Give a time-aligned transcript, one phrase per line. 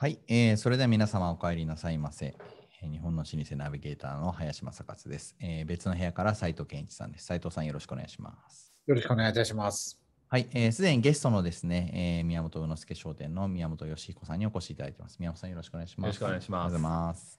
[0.00, 2.34] はい、えーそれでは皆様お帰りなさいませ。
[2.82, 7.26] えー日本の老舗ナビゲーターの林正勝です、えー別の部屋から斉藤健一さんです。
[7.26, 8.72] 斉藤さんよろしくお願いします。
[8.86, 10.00] よろしくお願いいたします。
[10.28, 15.18] はい、す、えー、で、にゲストのですね、えー宮本宇之助商店の宮本義彦さんにお越しいただいています。
[15.18, 16.06] 宮本さんよろしくお願いします。
[16.06, 17.38] よろしくお願いしますありがとうございます。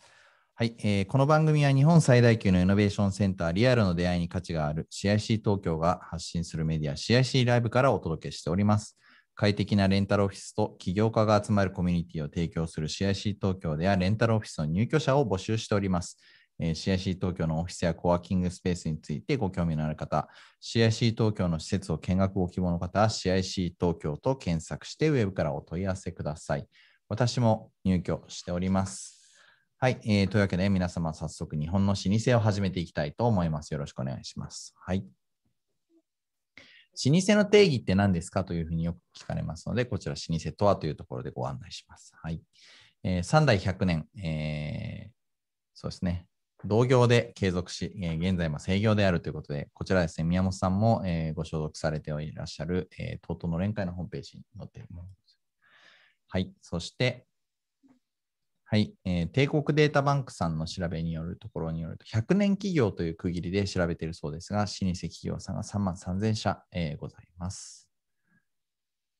[0.54, 9.00] はい、えーこの番組は日本最大級のイノベーションセンターリアルの出会いに価値がある CIC 東京が発信するメディア CIC ライブからお届けしております。
[9.36, 16.18] 快適なレンタルオフィスと起業家が集まるコミュニティを提供する CIC 東京ではレンタルオフィスの入居者を募集しております。
[16.60, 20.30] えー CIC 東京のオフィスやコワーキングスペースについてご興味のある方、
[20.62, 26.68] CIC 東京の施設を見学ご希望の方は CIC 東京と検索してウェブからお問い合わせください。
[27.10, 29.22] 私も入居しております。
[29.80, 33.74] はい、えーというわけで皆様早速日本の老舗を始めていきたいと思います。
[33.74, 34.76] よろしくお願いします。
[34.78, 35.21] はい。
[36.94, 42.12] 老舗の定義って何ですかというふうによく聞かれますので、こちら老舗とはというところでご案内します。
[42.22, 42.42] はい。
[43.04, 45.12] えー3代100年、えー
[45.74, 46.28] そうですね。
[46.64, 55.40] 同業で継続し、えー現在も制業であるということで、こちらですね、宮本さんも、えーご所属されていらっしゃる、えー、TOTO の連会のホームページに載っているものです。
[56.28, 56.54] はい。
[56.62, 57.26] そして、
[58.72, 67.90] はい、えー帝国データバンクさんの調べによるところによると、100年企業という区切りで調べているそうですが、老舗企業さんが3万3000社、えーございます。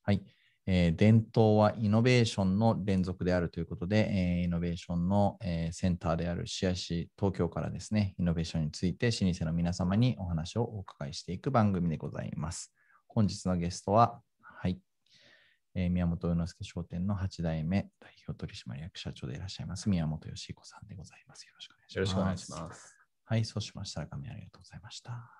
[0.04, 0.22] はい、
[0.64, 12.72] えー伝統はイノベーションの連続であるということで、えーイノベーションの、えーセンターである CIC 東京からですね、イノベーションについて老舗の皆様にお話をお伺いしていく番組でございます。
[13.06, 14.78] 本日のゲストは、はい、
[15.74, 21.44] えー宮本宇之助商店の8代目代表取締役社長でいらっしゃいます宮本義彦さんでございます。
[21.46, 21.96] よろしくお願いします。
[21.96, 22.96] よろしくお願いします。
[23.24, 25.30] はい、そうしましたら、画面ありがとうございました。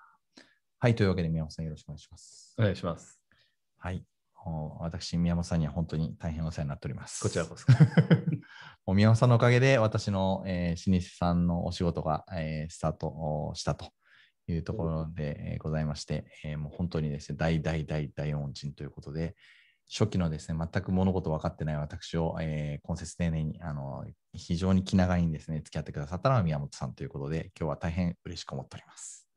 [0.79, 2.55] はい、というわけで宮本さんよろしくお願いします。
[2.59, 3.21] お願いします。
[3.77, 4.05] はい、
[4.47, 7.23] お私、宮本さんには本当に大変お世話になっております。
[7.23, 7.67] こちらこそ。
[8.87, 13.93] もう宮本さんのおかげで私の、えー老舗さんのお仕事が、えースタートおしたと
[14.49, 19.37] いうところで、えーございまして、えーもう本当にですね、大大大大恩人ということで、
[19.93, 29.29] 初期のですね、全く物事分かってない私を、えー、今節丁寧に、あの、非常に気長にですね、付き合ってくださったのは宮本さんということで、今日は大変嬉しく思っております。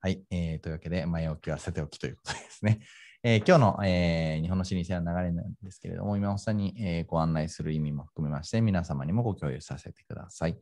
[0.00, 2.78] はい、えーというわけで、前置きはさておきということでですね、
[3.22, 10.56] えー今日の、えー日本の老舗の流れなんですけれども、今本さんに、えーご案内する意味も含めまして、皆様にもご共有させてください。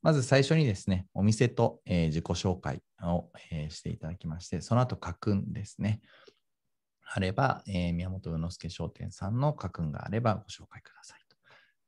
[0.00, 6.00] まず最初にですね、お店と、えー自己紹介を、えーしていただきまして、その後、家訓ですね。
[7.12, 11.36] あれば、えー宮本宇之助商店さんの家訓があればご紹介くださいと。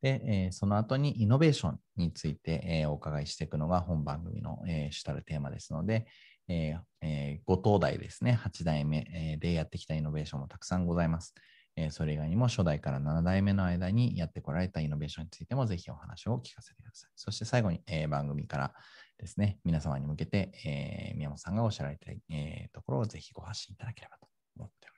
[0.00, 6.06] で、えーその後にイノベーションについて、えーお伺いしていくのが本番組の、え主たるテーマですので、
[6.48, 11.34] ええーご当代ですね、8代目えでやってきたイノベーションもたくさんございます。
[11.76, 17.10] えそれ以外にも初代から7代目の間にやってこられたイノベーションについてもぜひお話を聞かせてください。
[17.16, 18.74] そして最後に、え番組から
[19.18, 24.26] ですね、皆様に向けて、え宮本さんがおっしゃられたい、えところをぜひご発信いただければと
[24.56, 24.91] 思っております。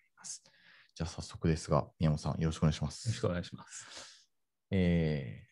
[0.94, 3.06] じゃあ早速ですが、宮本さんよろしくお願いします。
[3.09, 4.29] よろしくお願いします。
[4.71, 5.44] えー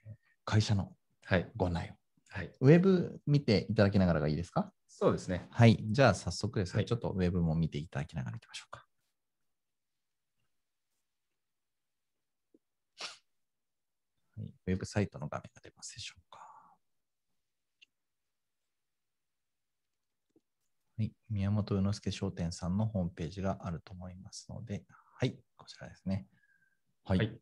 [0.45, 0.93] 会社の
[1.25, 1.49] はい。
[1.55, 1.95] ご案内を。
[2.31, 2.51] はい。
[2.61, 4.73] ウェブ見ていただきながらがいいですか？
[4.89, 5.47] そうですね。
[5.51, 5.79] はい。
[5.91, 8.85] じゃあ早速ですが、はいちょっとウェブも見ていただきながらいきましょうか。
[14.38, 16.41] はい、ウェブサイトの画面が出ますでしょうか。
[21.02, 24.85] はい、宮本宇之助商店さんのホームページがあると思いますので、
[25.18, 26.28] はい、こちらですね。
[27.04, 27.18] はい。
[27.18, 27.35] はいよ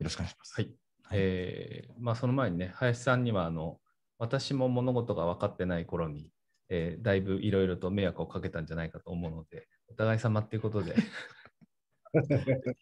[0.00, 0.54] ろしくお願いします。
[0.56, 0.64] はい。
[1.04, 3.78] はいえーまあ、その前にね、林さんには、あの、
[4.18, 6.30] 私も物事が分かってない頃に、
[6.68, 10.96] えーだいぶいろいろと迷惑をかけたんじゃないかと思うので、お互い様っていうことで、い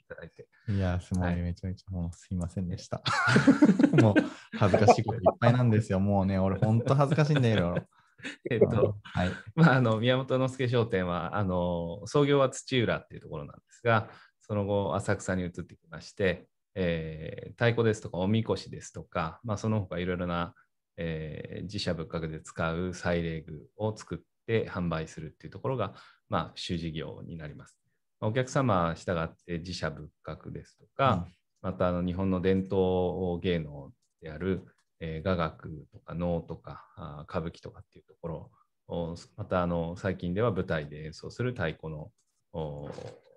[0.08, 0.48] ただいて。
[0.72, 3.00] いや、すごいめちゃめちゃもうすいませんでした。
[4.02, 4.14] もう
[4.58, 6.00] 恥ずかしいこといっぱいなんですよ。
[6.00, 7.86] もうね、俺ほんと恥ずかしいんだよ。
[8.50, 9.30] えっと、 はい。
[9.54, 14.10] まあ、あの宮本之助商店はあの創業は土浦っていうところなんですが
[14.40, 20.54] その後浅草に移ってきまして、えー太鼓ですとかおみこしですとか、まあ、その他いろいろな、
[20.96, 25.94] えー自社仏閣で使う祭礼具を作って販売するっていうところが、
[26.28, 27.78] まあ、主事業になります。
[28.20, 31.26] お客様従って自社仏閣ですとか、
[31.60, 34.64] またあの日本の伝統芸能である、
[35.04, 38.50] えー雅楽とか能とかあー歌舞伎とかっていうところ
[38.86, 42.10] をまたあの最近では舞台で演奏する太鼓の
[42.52, 42.88] お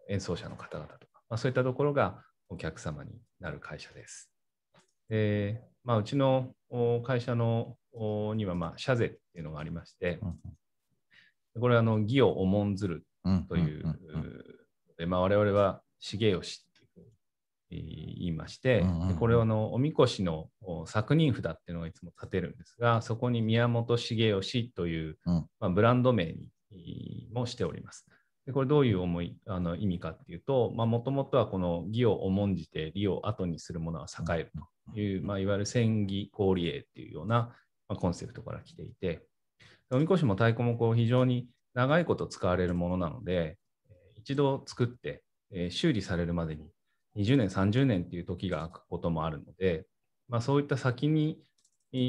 [0.07, 4.31] 演奏者の方々とか、まあ、そういったところがお客様になる会社です。
[5.09, 10.35] でまあ、うちのお会社のおには、まあ、社税っていうのがありまして、うん
[11.57, 13.85] これはあの義を重んずるうんという、
[14.97, 16.64] でまあ、我々は重吉
[17.69, 25.47] 言いまして、うんうんこれをあのおみこしのお作人札っていうのをいつも立てるんですが、そこに宮本茂義という、うん。
[25.59, 28.05] まあ、ブランド名にえーもしております。
[28.45, 34.51] でこれどういう思いあの意味かっていうと、もともとはこの義を重んじて利を後にするものは栄える
[34.93, 37.55] という、まあ、いわゆる戦義公理栄っていうような、
[37.89, 39.25] まあ、コンセプトから来ていて、
[39.91, 43.57] おみこしも太鼓もこう非常に長いこと使われるものなので、
[43.89, 46.69] えー一度作って、えー修理されるまでに
[47.15, 49.85] 20年、30年っていう時が空くこともあるので、
[50.27, 51.39] まあ、そういった先に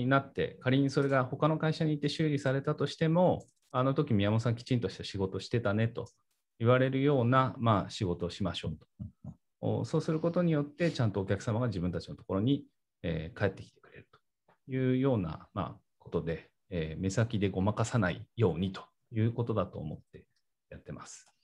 [0.06, 6.08] なって、仮にそれが他の会社に行って修理されたとしても、あの時宮本さんきちんとした仕事してたねと
[6.58, 8.78] 言われるような、まあ、仕事をしましょう
[9.60, 9.84] と。
[9.84, 12.64] そうすることによって、ちゃんとお客様が自分たちのところに、
[13.02, 18.82] えー帰ってきてくれるというような、まあ、ことで、えー目先でごまかさないようにと
[19.12, 20.24] いうことだと思って
[20.70, 21.35] やってます。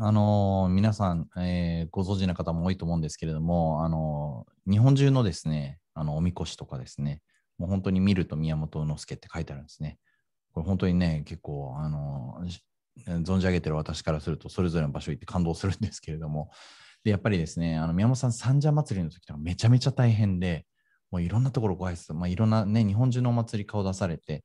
[0.00, 7.20] あの皆さん、えーご存知の方も多いと思うんですけれども、あの日本中のですね、あのおみこしとかですね、
[7.58, 9.98] もう本当に見ると宮本之助って書いてあるんですね。
[10.52, 12.40] これ本当にね、結構、あの
[13.08, 16.50] 存じ上げてる私からすると、それぞれの場所行って感動するんですけれども、
[17.02, 20.64] でやっぱりですね、あの宮本さん、三社祭りの時とかめちゃめちゃ大変で、
[21.10, 24.44] もういろんなところご挨拶、まあ、いろんなね、日本中のお祭り顔出されて、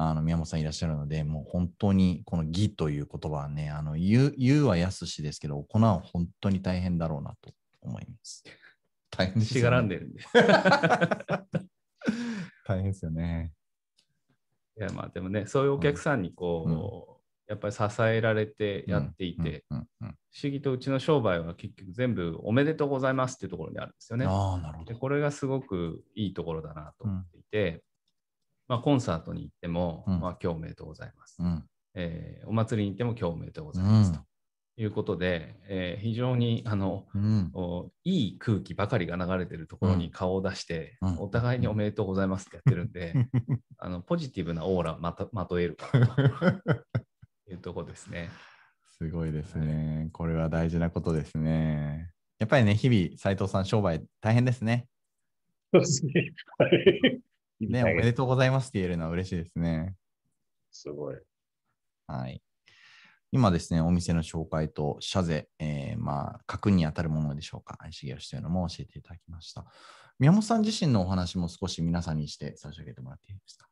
[0.00, 7.50] あの宮本さんいらっしゃるので、もう本当にこの義という言葉はね、あの言う言うはやすしですけど、行うは本当に大変だろうなと
[7.80, 8.44] 思います。
[9.10, 9.60] 大変ですね。
[9.60, 10.22] がらんでるんで。
[12.64, 13.52] 大変ですよね。
[14.78, 24.26] いやまあでもね、そういうお客さんにこう、やっぱり支えられてやっていて、うんうんうん不思議とうちの商売は結局全部おめでとうございますっていうところにあるんですよね。
[24.26, 24.92] ああ、なるほど。
[24.92, 27.82] でこれがすごくいいところだなと思っていて、
[28.68, 30.20] まあ、コンサートに行っても、うん。
[30.20, 31.64] まあ、今日おめでとうございます、うん。
[31.94, 34.14] えーお祭りに行っても今日おめでとうございます、うん。
[34.16, 34.22] と
[34.76, 37.50] いうことで、えー非常にあのうん。
[37.54, 41.18] おいい空気ばかりが流れてるところに顔を出して、うん。
[41.18, 43.14] お互いにおめでとうございますってやってるんで、
[43.78, 46.14] あのポジティブなオーラをまとまとえるかなと
[47.50, 48.28] いうところですね。
[48.98, 50.10] すごいですね。
[50.12, 52.10] これは大事なことですね。
[52.38, 54.86] やっぱりね、日々、斉藤さん、商売大変ですね。
[55.72, 56.12] そうですね。
[56.58, 57.27] はい
[57.60, 59.94] ね、おめでとうございますって言えるのは嬉しいですね。
[60.70, 61.16] すごい。
[62.06, 62.42] はい。
[63.32, 69.66] 今ですね、お店の紹介と社税、えーまあ、格に当たるものでしょうか、重吉というのも教えていただきました。
[70.18, 73.68] 宮本さん自身のお話も少し皆さんにして差し上げてもらっていいですか？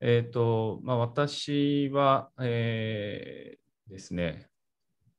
[0.00, 4.48] えっ、と、まあ、私は、えーですね、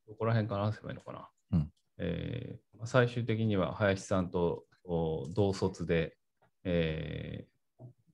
[0.08, 1.30] どこら辺から話せばいいのかな。
[1.52, 6.18] うんえーまあ最終的には林さんとお同卒で、
[6.64, 7.53] えー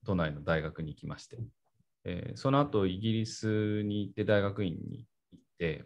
[0.06, 1.38] 都内の大学に行きまして、
[2.04, 5.84] えーその後イギリスに行って大学院に行って、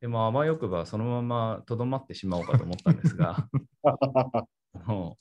[0.00, 3.48] でもあわよくばそのままとどまってしまおうかと思ったんですが、
[4.86, 5.18] も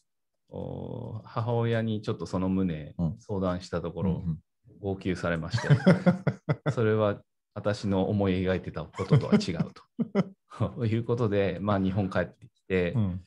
[0.49, 3.15] うお母親にちょっとその旨うん。
[3.19, 4.39] 相談したところ、うん
[4.81, 5.69] 号泣されまして、
[6.71, 7.21] それは
[7.53, 10.75] 私の思い描いてたこととは違うと。
[10.75, 10.85] と。
[10.85, 13.21] いうことで、まあ、日本帰ってきて、うん。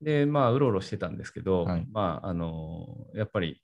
[0.00, 1.86] で、まあ、うろうろしてたんですけど、はい。
[1.90, 3.60] まあ、あのやっぱり、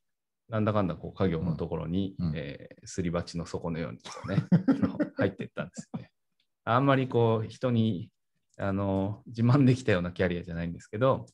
[0.49, 2.27] なんだかんだこう家業のところに、うん。
[2.29, 2.33] うん。
[2.37, 4.37] えーすり鉢の底のようにこう、ね、
[5.17, 6.11] 入っていったんですよね。
[6.65, 8.11] あんまりこう人に
[8.59, 11.27] あの自慢できたようなキャリアじゃないんですけど、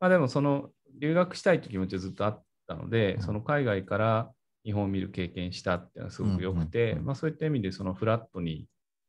[0.00, 3.22] まあ、でもその留学したいという気持ちはずっとあったので、うん。
[3.22, 4.32] その海外から
[4.64, 8.66] 日本を見る経験したっていうのはすごく良くて、まあ、そういった意味でそのフラットに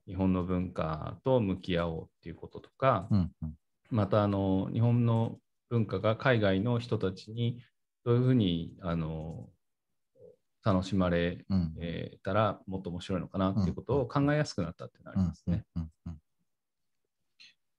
[0.08, 3.32] 日本の文化と向き合おうっていうこととか、うん。
[3.42, 3.54] うん。
[3.90, 7.62] またあの日本の文化が海外の人たちに
[8.04, 9.50] どういうふうにあの
[10.64, 11.46] 楽しまれ
[12.24, 15.66] たらもっと面白いのかなっていうことを考えやすくなったっていうのがありますね。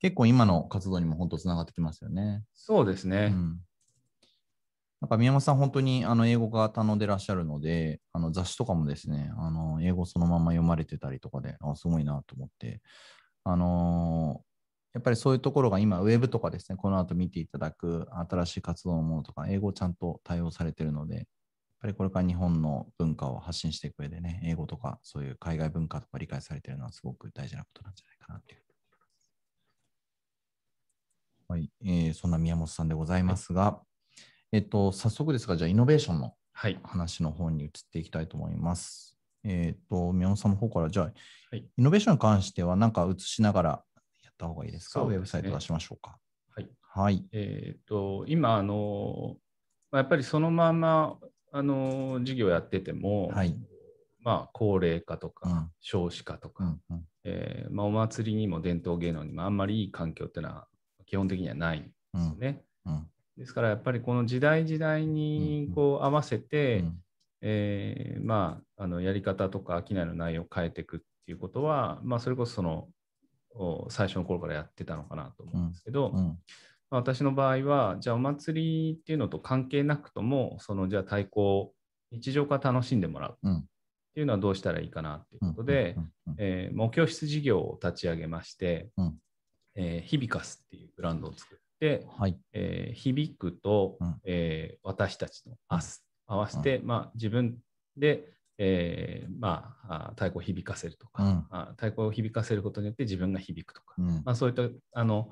[0.01, 2.43] 結構今の活動にも本当つながってきますよね。
[2.55, 3.31] そうですね。
[3.33, 3.61] うん。
[5.01, 12.81] なんか宮本さん、本当にあの英語が頼んでらっしゃるので、あの雑誌とかもですね、あの英語そのまま読まれてたりとかで、あすごいなと思って、
[13.45, 14.32] あのー
[14.95, 21.25] やっぱりそういうところが今、ウェブとかですね、この後見ていただく新しい活動のものとか、英語をちゃんと対応されているので、やっ
[21.81, 28.63] ぱりこれから日本の文化を発信していく上でね、英語とかそういう海外文化とか理解されているのはすごく大事なことなんじゃないかなという。
[31.49, 33.81] はい、えーそんな宮本さんでございますが、
[34.53, 36.79] えっと、早速ですが、じゃあ、イノベーションのはい。
[36.85, 39.19] 話の方に移っていきたいと思います。
[39.45, 41.05] えっと、宮本さんの方から、じゃあ、
[41.51, 43.92] はいイノベーションに関しては、なんか映しながらや
[44.33, 45.01] った方がいいですか？
[45.01, 45.15] すね。
[45.15, 46.19] ウェブサイト出しましょうか。
[46.55, 46.69] はい。
[46.81, 47.25] はい。
[47.33, 49.37] えっ、と、今、あの、
[49.91, 51.19] まあやっぱりそのまま、
[51.53, 53.55] あの、事業やってても、はい。
[54.25, 55.71] まあ、高齢化とか、うん。
[55.81, 57.05] 少子化とか、うんうん。
[57.25, 60.69] えーまあ、お祭りにも伝統芸能にもあんまりいい環境っていうのは
[61.07, 62.65] 基本的にはないですよね。
[62.87, 63.07] うん。
[63.37, 65.75] ですからやっぱりこの時代時代にうん。
[65.75, 67.03] こう合わせて、うん。
[67.41, 72.89] えーまあ、あのやり方とか商いの内容を変えていくっていうことは、まあ、それこそその
[73.55, 76.39] お最初の頃からやってたのかなと思うんですけど、うん。
[76.91, 81.73] まあ私の場合はじゃあお祭りっていうのと関係なくともそのじゃあ太鼓を
[82.11, 83.39] 日常から楽しんでもらう。
[83.43, 83.57] うん。
[83.59, 86.03] っていうのはどうしたらいいかなっていうことで、うん。
[86.03, 86.35] うん。
[86.39, 89.15] えー、もう教室事業を立ち上げまして、うん。
[89.75, 92.39] えー響かすっていうブランドを作って、はい。
[92.53, 94.17] えー響くと、うん。
[94.25, 97.59] えー私たちの明日合わせて、まあ、自分
[97.97, 98.33] で、
[98.65, 101.47] えーまあ、あ太鼓を響かせるとか、うん。
[101.51, 104.07] あ太鼓を響かせることによって自分が響くとか、うん。
[104.25, 105.31] まあ、そういったあの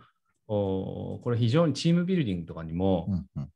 [0.48, 3.08] おこれ非常にチームビルディングとかにも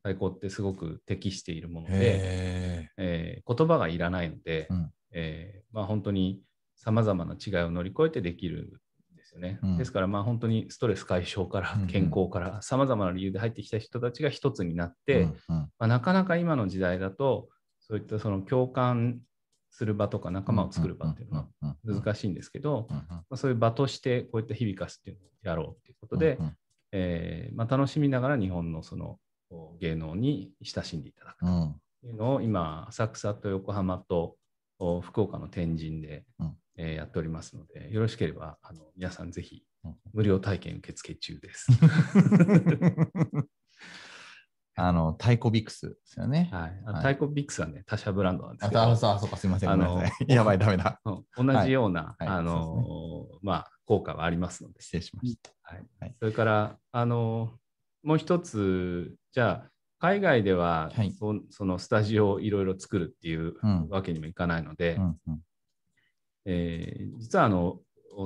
[0.05, 4.91] 太鼓ってすごく適しているもので、へえー言葉がいらないので、うん。
[5.11, 6.41] えーまあ、本当に
[6.77, 8.81] さまざまな違いを乗り越えてできる
[9.13, 9.59] んですよね。
[9.63, 9.77] うん。
[9.79, 15.13] ですからまあ本当にストレス解消から健康からさまざまな理由で入ってきた人たちが一つになっえ。
[15.15, 15.37] て、うんうん。
[15.49, 17.49] まあ、なかなか今の時代だと
[17.81, 19.19] そういったその共感
[19.77, 26.57] する場とか仲間を作る場っていうのは難しいんですけど、まあ、そういう場としてこういった響かすっていうのをやろうということで、うん
[26.93, 29.19] えーまあ、楽しみながら日本のその
[29.51, 31.45] お芸能に親しんでいただく
[32.05, 34.37] というのを今、浅草と横浜と
[34.79, 36.57] お福岡の天神で、うん。
[36.77, 39.97] えーやっておりますので、よろしければあの皆さんぜひうん。
[40.13, 41.69] 無料体験受付中です。
[44.77, 46.49] あの、太鼓ビクスですよね。
[46.53, 47.03] はい、あはい。
[47.03, 49.71] 太鼓ビックスはね、他社ブランドなんですあ、けど、あそう、あそうか、すみません。
[49.71, 50.03] あの。
[50.27, 51.01] やばい、ダメだ。
[51.05, 51.11] う
[51.45, 52.29] ん同じような、はい。
[52.29, 55.53] あのまあ、効果はありますので、失礼しました。
[55.63, 55.87] はい。
[56.01, 56.17] はい。
[56.19, 57.53] それから、あの
[58.03, 61.13] もう一つ、じゃあ、海外でははい。
[61.13, 63.89] そそのスタジオをいろいろ作るっていううん。
[63.89, 64.99] わけにもいかないので、
[66.47, 67.81] えー実はあの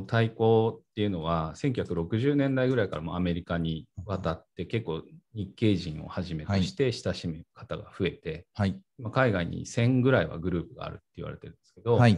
[0.06, 0.34] 太鼓
[0.76, 5.02] っていうのは1960年代ぐらいからもアメリカに渡って結構
[5.38, 8.80] 日系人をはじめとして親しむ方が増えて、はい。
[8.98, 12.14] まあ海外に1000ぐらいはグループがあるって言われてるんですけど、はい。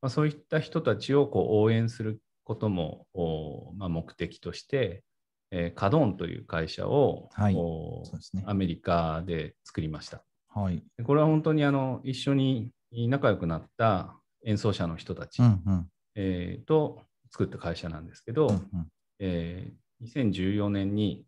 [0.00, 5.04] まあ、そういった人たちをこう応援することも、おまあ、目的として、
[5.50, 8.44] えーカドーンという会社を、はいね。
[8.46, 10.24] アメリカで作りました。
[10.48, 10.82] はい。
[10.96, 18.88] でこれは本当にあの一緒に仲良くなった演奏者の人たち、うんうんえーと作った会社なんですけど、うんうん
[19.20, 21.24] えー2014年に、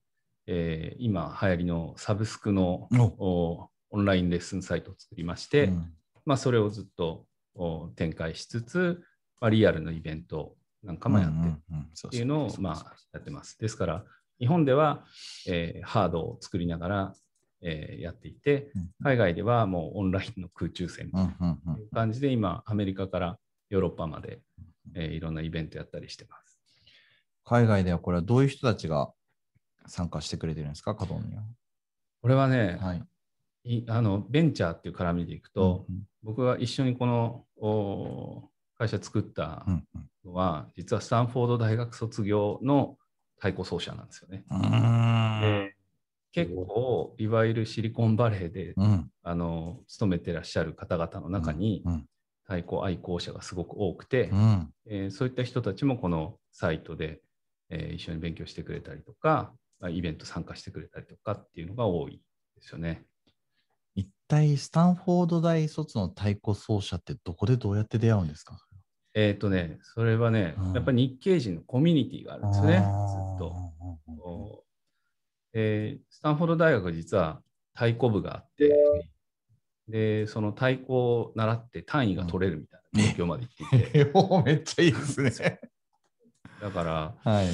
[0.53, 2.89] えー今流行りのサブスクの
[3.91, 5.93] オンラインレッスンサイトを作りまして、うん。
[6.27, 9.01] まあ、それをずっとお展開しつつ、
[9.41, 13.59] まあ、リアルのイベントなんかもやってっていうのを、まあ、やってます。
[13.59, 14.05] ですから、
[14.39, 15.05] 日本では、
[15.47, 17.15] えーハードを作りながら、
[17.63, 18.91] えーやっていて、うん。
[19.05, 24.41] 海外ではもうオンラインの空中戦という感じで、今、アメリカからヨーロッパまで、
[24.95, 26.61] えーいろんなイベントやったりしてます。
[27.45, 29.13] 海外ではこれはどういう人たちが
[29.87, 31.43] 参加してくれてるんですか、カドンには。
[32.23, 33.05] これはね、はい。
[33.65, 40.11] いあのベンチャーっていう絡みでいくと、うん僕が一緒にこのお会社作ったうんうん。
[40.27, 42.99] のは、実はスタンフォード大学卒業の
[43.37, 44.45] 太鼓奏者なんですよね。
[45.41, 45.75] で
[46.33, 49.11] 結構、いわゆるシリコンバレーで、うん。
[49.23, 52.07] あの勤めてらっしゃる方々の中にうん
[52.45, 54.75] 太鼓愛好者がすごく多くて、うん。
[54.87, 57.23] えーそういった人たちもこのサイトで、
[57.71, 59.53] えー一緒に勉強してくれたりとか、まあ
[59.89, 62.21] イベント参加してくれたりとかっていうのが多い
[62.57, 63.07] ですよね。
[63.95, 68.59] 一体スタンフォード大卒の太鼓奏者ってどこでどうやって出会うんですか？
[69.15, 72.85] えっ、とね、それはね、うんやっぱり日系人のコミュニティがあるんですよね、ずっ
[73.39, 74.65] と。
[75.53, 77.43] えースタンフォード大学は実は
[77.75, 78.77] 太鼓部があって、
[79.89, 85.61] で、その太鼓を習って単位が取れるみたいな状況まで行っていて、え おめっちゃいいですね。
[86.61, 87.47] だから、はい。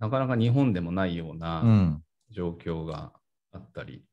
[0.00, 1.38] なかなか日本でもないようう。
[1.38, 2.02] なん。
[2.30, 3.12] 状況が
[3.52, 4.04] あったり、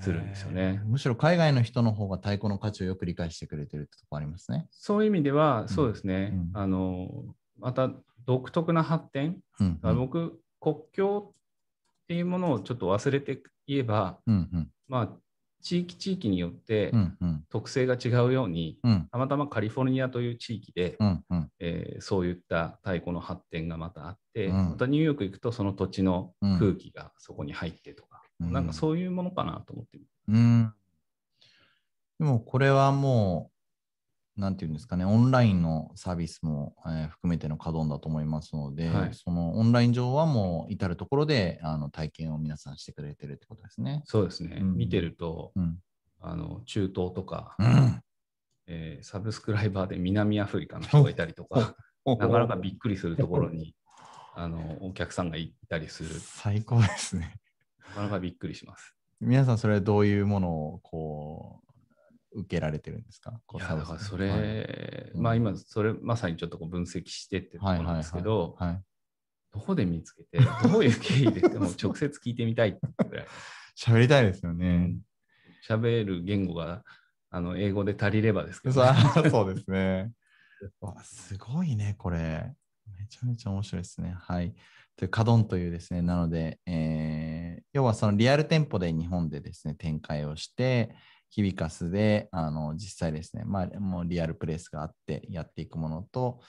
[0.00, 0.82] するんですよね。
[0.84, 4.66] むしろ海外の人の方が太鼓の価値をよく理解してくれてるってとこありますね。
[4.70, 5.68] そういう意味では、ん。
[5.68, 6.50] そうですね、うん。
[6.54, 7.24] あの、
[7.58, 7.90] また
[8.26, 11.36] 独特な発展、うんあ僕、国境っ
[12.08, 14.70] ていうものをちょっと忘れて言えば、うんうん。
[14.88, 15.16] まあ、
[15.62, 17.44] 地域地域によってうんうん。
[17.50, 19.08] 特性が違うように、うん。
[19.10, 21.50] たまたまカリフォルニアという地域で、うんうん。
[21.58, 24.70] えーそういった太鼓の発展がまたあって、うん。
[24.70, 26.58] またニューヨーク行くとその土地のうん。
[26.58, 28.52] 空気がそこに入ってとか、うん。
[28.52, 29.98] なんかそういうものかなと思って。
[29.98, 30.04] る。
[30.28, 30.72] うん。
[32.18, 33.59] でもこれはもう、
[34.40, 44.02] なんていうんですかね、オンラインのサービスも、えー含めての稼働だと思いますので、はいそのオンライン上はもう至るところであの体験を皆さんしてくれてるってことですね。
[44.06, 45.78] そうですね、うん見てるとうん。
[46.22, 48.02] あの中東とか、うん。
[48.66, 51.76] えーサブスクライバーで南アフリカの人がいたりとか、
[52.06, 53.74] なかなかびっくりするところに
[54.34, 56.08] あのお客さんがいたりする。
[56.18, 57.36] 最高ですね。
[57.90, 58.94] なかなかびっくりします。
[59.20, 61.69] 皆さん、それはどういうものをこう
[62.32, 63.40] 受けられてるんですか？
[63.46, 68.84] こいうやだからそはいれ、うんまあ今、それまさにちょっとこう分析してってところなんですけど、はいはいはい
[69.52, 73.26] どこで見つけて、どういう経緯で、もう直接聞いてみたいってぐらい。
[73.76, 74.94] 喋りたいですよね。
[75.68, 76.84] 喋る言語が
[77.30, 80.12] あの英語で足りればですけど、そうね、そうですね。
[80.80, 82.54] わすごいね、これ。
[82.96, 84.14] めちゃめちゃ面白いですね。
[84.20, 84.54] はい。
[84.94, 90.94] というカドンというですね、なので、えー要はそのリアル店舗で日本でですね、展開をして、
[91.30, 96.40] ヒビカスであの実際ですね、まあ、もうリアルプレイスがあってやっていくものと、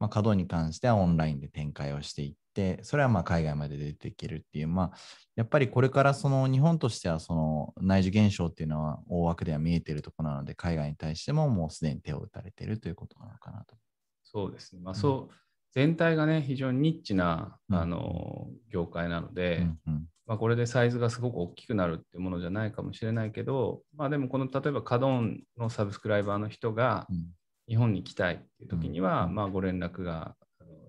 [0.00, 4.90] まあ、稼働に関してはオンラインで展開をしていって、それはまあ海外まで出ていけるっていう、まあ、
[5.36, 13.76] やっぱりこれからその日本としてはその内需現象っていうのは大枠では見えているところなので、海外に対してももうすでに手を打たれているということなのかなと。
[14.22, 14.80] そうですね。
[14.82, 15.34] まあ、うんそう、
[15.72, 27.26] 全体がね、非常にニッチな、うんあの業界なので、うんうんまあ、これでサイズがすごく大きくなるっていうものじゃないかもしれないけど、まあ、でもこの例えばカドンのサブスクライバーの人がうん。
[27.68, 30.34] 日本に来たいっていう時には、うんまあ、ご連絡が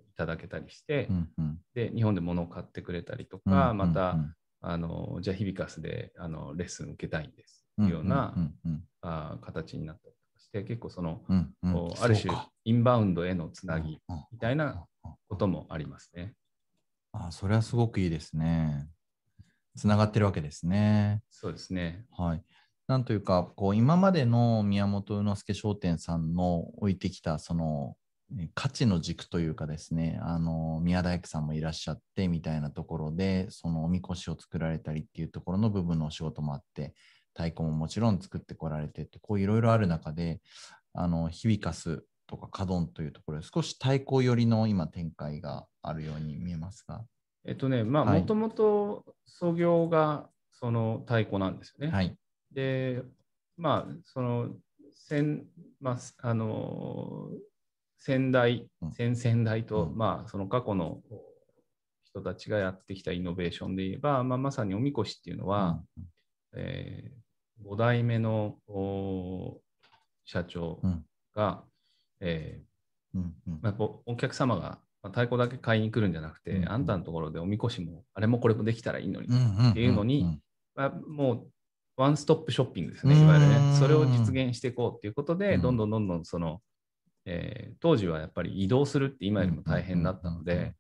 [0.10, 1.10] いただけたりして、
[1.76, 4.34] で日本で物を買ってくれたりとうんか、また、うん。
[4.62, 8.36] あのじゃあヒビカスであのレッスン受けたいんですうんいうような、
[9.02, 11.22] あ形になったりとかして結構その、
[12.00, 12.34] ある種
[12.66, 14.00] インバウンドへのつなぎ
[14.32, 14.86] みたいな
[15.30, 16.34] こともありますね。
[17.12, 18.88] あそれはすごくいいですね。
[19.76, 21.22] つながってるわけですね。
[21.30, 22.06] そうですね。
[22.12, 22.44] はい。
[22.88, 27.96] なんというか、こう今までの宮本宇之助商店さんの置いてきたその
[28.38, 36.94] え価値の軸というかですね、あの宮大工さんもいらっしゃってみたいなところで、そのおみこしを作られたりっていうところの部分のお仕事もあって、
[37.34, 40.40] 太鼓ももちろん作ってこられてって、こういろいろある中で、
[40.94, 47.04] あの響かすとかカドンというところで少し太鼓寄りの今展開があるように見えますが、
[47.46, 48.22] えっとね、まあ、はい。
[48.22, 51.92] もともと創業がその太鼓なんですよね。
[51.92, 52.16] はい。
[52.52, 53.02] で、
[53.58, 54.50] まあ、その、
[54.94, 55.48] 先、
[55.80, 57.30] まあ、あの、
[57.98, 59.98] 先代うん、先々代と、うん。
[59.98, 61.02] まあ、その過去の
[62.04, 65.82] 人たちがやってきたイノベーションで言えば、まあ、まさにおみこしっていうのは、
[66.54, 67.12] え
[67.64, 69.62] 5代目のお
[70.26, 71.06] 社長うん。
[71.34, 71.64] が、
[72.20, 73.36] えーうん。
[73.48, 73.60] うん。
[73.62, 80.40] まあ、こうお客様がまあ太鼓だけ買いに来るんじゃなくて、うんうんあんたのところでおみこしもあれもこれもできたらいいのに、うんっていうのにん
[80.76, 81.48] まあ、もう
[81.98, 83.76] ワンストップショッピングですね、うんいわゆるね。
[83.78, 86.62] それを実現していこうっていうことで、うんどんどんどんどんその、
[87.26, 90.74] えー当時はやっぱり移動するって今よりも大変だったので、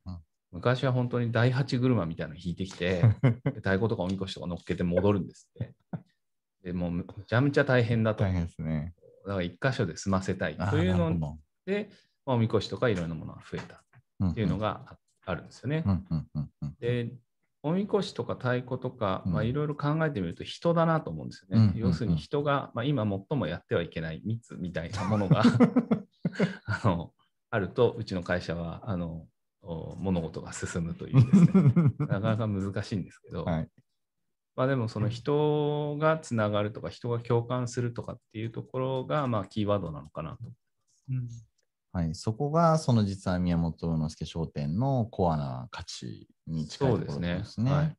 [0.51, 3.01] 昔は本当に第八車みたいなの引いてきて、
[3.45, 5.73] で太鼓とかおみこしとか乗っけて戻るんですって。
[6.63, 8.23] でもうむちゃむちゃ大変だと。
[8.23, 8.93] 大変ですね。
[9.25, 11.89] だから一箇所で済ませたいというので、
[12.25, 13.90] まあ、おみこしとかいろんなものが増えたど
[14.29, 15.84] っていうのがああるんですよね。
[15.86, 17.12] うんうんうんうんで、
[17.63, 21.57] おみこしとか太鼓とか、いろいろ考えてみると人だなと思うんですよね。
[21.57, 21.77] うんうんうん。
[21.77, 25.43] 要するに人が、まあ、今最もやってはいけない密みたいなものが
[26.65, 27.13] あの
[27.51, 29.27] あると、うちの会社はあの
[29.62, 33.69] お物事が進むというですね、なかなか難しいんですけど、はい。
[34.55, 40.38] まあ、でもその人がつながるとか、人が共感するとかっていうところが、まあ、キーワードなのかなと。
[41.93, 47.71] はい、そこがその実は宮本宇之助商店のコアな価値に近いところですねですね。
[47.71, 47.97] はい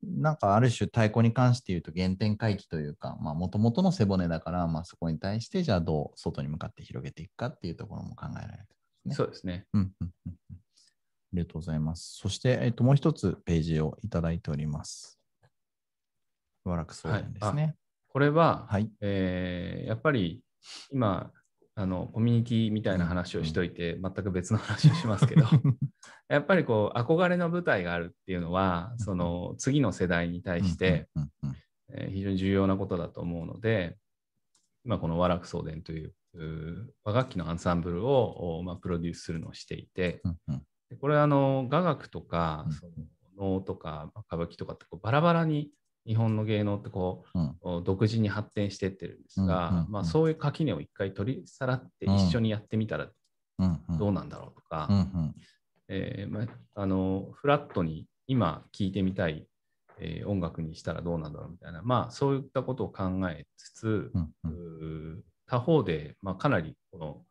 [0.00, 8.66] なんかある種太鼓に関して言うと原点回帰というか、もともとの背骨だから、まあ、そこに対してじゃあどう外に向かって広げていくかっていうところも考えられるんで
[9.02, 9.14] すね。
[9.16, 9.66] そうですね。
[9.72, 10.56] うんうんうんうん
[11.30, 12.16] ありがとうございます。
[12.16, 15.18] そして、えっと、もう一つページをいただいております。
[15.42, 15.46] し
[16.64, 17.74] ばらくそうなんですね。
[18.08, 18.90] これは、はい。
[19.00, 20.42] えーやっぱり
[20.90, 21.30] 今
[21.78, 25.46] あのコミュニティみたいな話をしといて、全く別の話をしますけど
[26.28, 33.96] やっぱりこう憧れの舞台があるっていうのはその次の世代に対して、えー非常に重要なことだと思うので
[34.84, 36.12] 今この和楽送電という
[37.02, 40.20] 和楽器のアンサンブルを、おまあ、プロデュースするのをしていて
[40.90, 42.72] でこれはあの雅楽とかうん。
[42.74, 42.92] その
[43.38, 45.70] 能とかまあ歌舞伎とかってこうバラバラに
[46.08, 47.56] 日本の芸能ってこううん。
[47.60, 53.08] お独自に発展してってるんですが、うんうんうんまあ、そういう垣根を一回取り去らって一緒にやってみたら
[53.98, 55.34] どうなんだろうとか、うんうん。
[55.88, 59.46] えーまあ、あのフラットに今聴いてみたい、
[60.00, 67.22] えー音楽にしたらどうなんだろうみたいな、まあ、そういったことを考えつつ、うんううんー他方で、まあ、かなりこの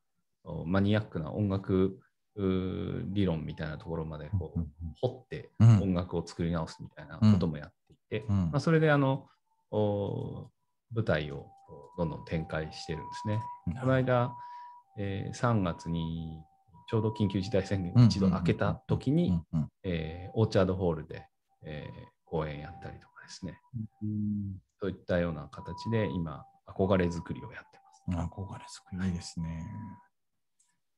[0.44, 2.00] おマニアックな音楽
[2.36, 4.68] 理論みたいなところまでこう、うん
[5.00, 5.82] 掘ってうん。
[5.84, 7.72] 音楽を作り直すみたいなこともやっ
[8.10, 9.28] てうんまあ、それであの
[9.72, 10.50] お
[10.94, 11.48] 舞台を
[11.98, 13.42] どんどん展開してるんですね。
[13.82, 14.34] この間、
[14.98, 16.40] えー3月に
[16.90, 19.40] ちょうど緊急事態宣言が一度明けた時に、
[19.84, 21.28] えーオーチャードホールで、
[21.64, 23.60] えー公演やったりとですね。
[24.02, 27.80] うんそういったような形で今、憧れ作りをやって
[28.14, 28.28] ます。
[28.30, 29.66] 憧れ作りですね。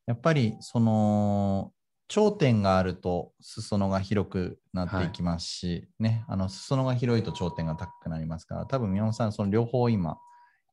[0.06, 1.72] やっぱりその
[2.10, 10.18] 頂点があると裾野が広くなっていきますし、ね、あの裾野が広いと頂点が高くなりますから、多分宮本さん、その両方今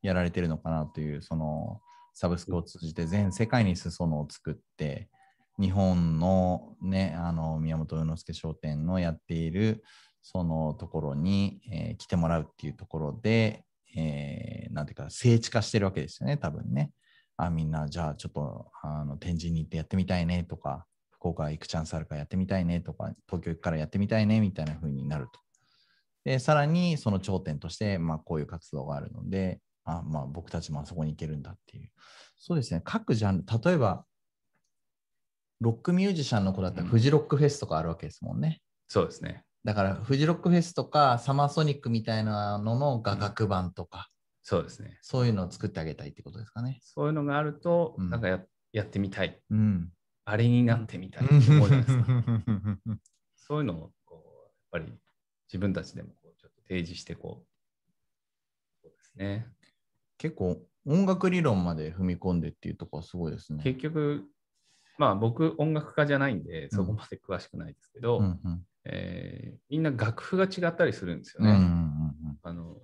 [0.02, 1.80] やられてるのかなという、その
[2.12, 5.08] サブスクを通じて全世界に裾野を作って、
[5.60, 9.84] 日本のね、あの宮本宇之助商店のやっている
[10.22, 13.64] そのところに、えー来てもらうっていうところで、
[13.96, 16.90] えーなんていうか、聖地化してるわけですよね、多分ね。
[17.36, 20.84] あ、みんな、じゃあちょっとあの天神に行ってやってみたいねとか、
[21.18, 25.40] 福岡行くチャンスあるからやってみたいねとか、東京行くからやってみたいねみたいな風になると。
[26.24, 31.90] で、さらにその頂点として、まあ、こういう活動があるので、あまあ、僕たちもあそこに行けるんだっていう。
[32.36, 34.04] そうですね、各ジャンル、例えば、
[35.60, 38.60] ロックミュージシャンの子だったら、うんフジロックフェスとかあるわけですもんね。
[38.86, 39.44] そうですね。
[39.64, 44.08] だから、フジロックフェスとか、サマーソニックみたいなのの画角版とか、
[44.42, 44.98] そうですね。
[45.02, 46.78] そういうのを作ってあげたいってことですかね。
[46.82, 48.40] そういうのがあると、うんなんかや
[48.72, 49.40] やってみたい。
[49.50, 49.90] うん。
[50.30, 52.04] あれになってみたいって思うじゃないですか。
[53.34, 54.92] そういうのをこうやっぱり
[55.46, 58.82] 自分たちでもこうちょっと提示してこう。
[58.82, 59.46] そうですね。
[60.18, 63.62] 結構、音楽理論まで踏み込んでっていうところはすごいですね。
[63.62, 64.24] 結局、
[64.98, 71.52] まあ僕音楽家じゃないんでそこまで詳しくないですけど、うんうんえーみんな楽譜が違ったりするんですよね。
[71.52, 72.76] うんうんうんあの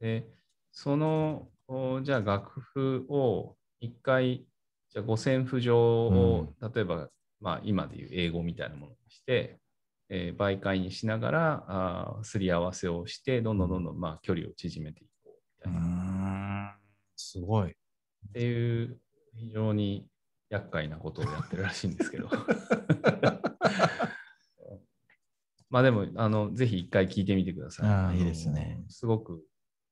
[0.00, 0.26] で
[0.72, 4.46] そのおじゃあ楽譜を一回
[4.90, 7.08] じゃあ五線譜上を、例えば、
[7.40, 9.60] まあ、今でいう英語みたいなものにして、
[10.08, 16.76] えー媒介にしながらあーすり合わせをしてどんどんどんどん、まあ、距離を縮めていこうみたいな、
[17.16, 17.76] すごい。
[18.32, 18.98] ていう
[19.36, 20.08] 非常に
[20.50, 22.28] 厄介なことをやってるらしいんですけど。
[25.70, 27.88] まあでもあのぜひ一回聞いてみてください。
[27.88, 28.82] のあーいいですね。
[28.88, 29.44] すごく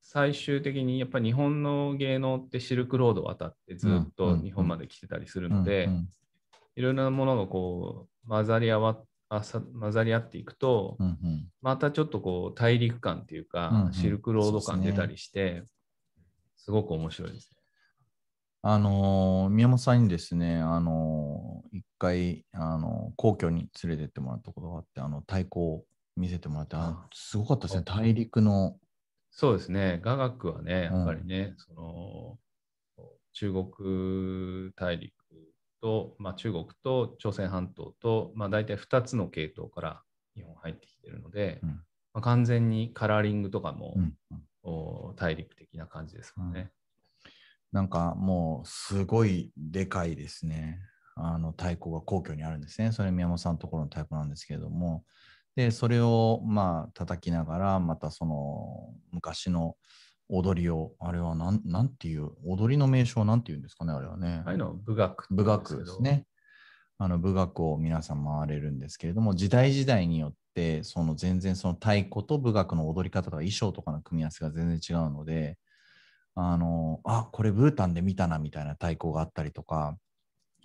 [0.02, 5.88] 最終的にやっぱり日本の芸能ってシルクロードを渡ってずっと日本まで来てたりするので、
[6.76, 8.98] いろいろなものがこう混ざり合わ
[9.30, 11.48] あさ混ざり合っていくと、うんうん。
[11.60, 13.92] またちょっとこう大陸感っていうか、うんうん。
[13.92, 15.64] シルクロード感出たりして、
[16.56, 17.50] すごく面白いです。
[17.52, 17.58] ね。
[18.62, 25.84] あのー宮本さんにですね、あのー一回、あのー皇居に連れてってもらったことがあって、あの太鼓を
[26.16, 27.06] 見せてもらって、ああ。
[27.12, 28.76] すごかったですね、大陸の。
[29.30, 32.38] そうですね、雅楽はね、やっぱりね、その
[33.32, 35.14] 中国大陸
[35.80, 40.02] と、まあ、中国と朝鮮半島と、まあ、大体2つの系統から
[40.34, 41.74] 日本入ってきてるので、うんま
[42.14, 44.14] あ、完全にカラーリングとかも、うん
[44.64, 46.70] お大陸的な感じですもんね。
[47.72, 50.80] なんかもうすごいでかいですね。
[51.14, 52.92] あの太鼓が皇居にあるんですね。
[52.92, 55.04] それ宮本さんのところの太鼓なんですけれども。
[55.58, 59.74] で、それをまあ叩きながら、またその昔の
[60.28, 64.44] 踊りを、あれはなんなんていう、踊りの名称はなんていうんですかね、あれはね。
[64.46, 66.26] ああいうのを武学って武言うん学けどですね。
[66.96, 75.58] あの武学を皆さん回れるんですけれども、時代時代によって、その全然その太鼓と武学の踊り方とか衣装とかの組み合わせが全然違うので、
[76.36, 79.98] あの、あ、これブータンで見たなみたいな太鼓があったりとか、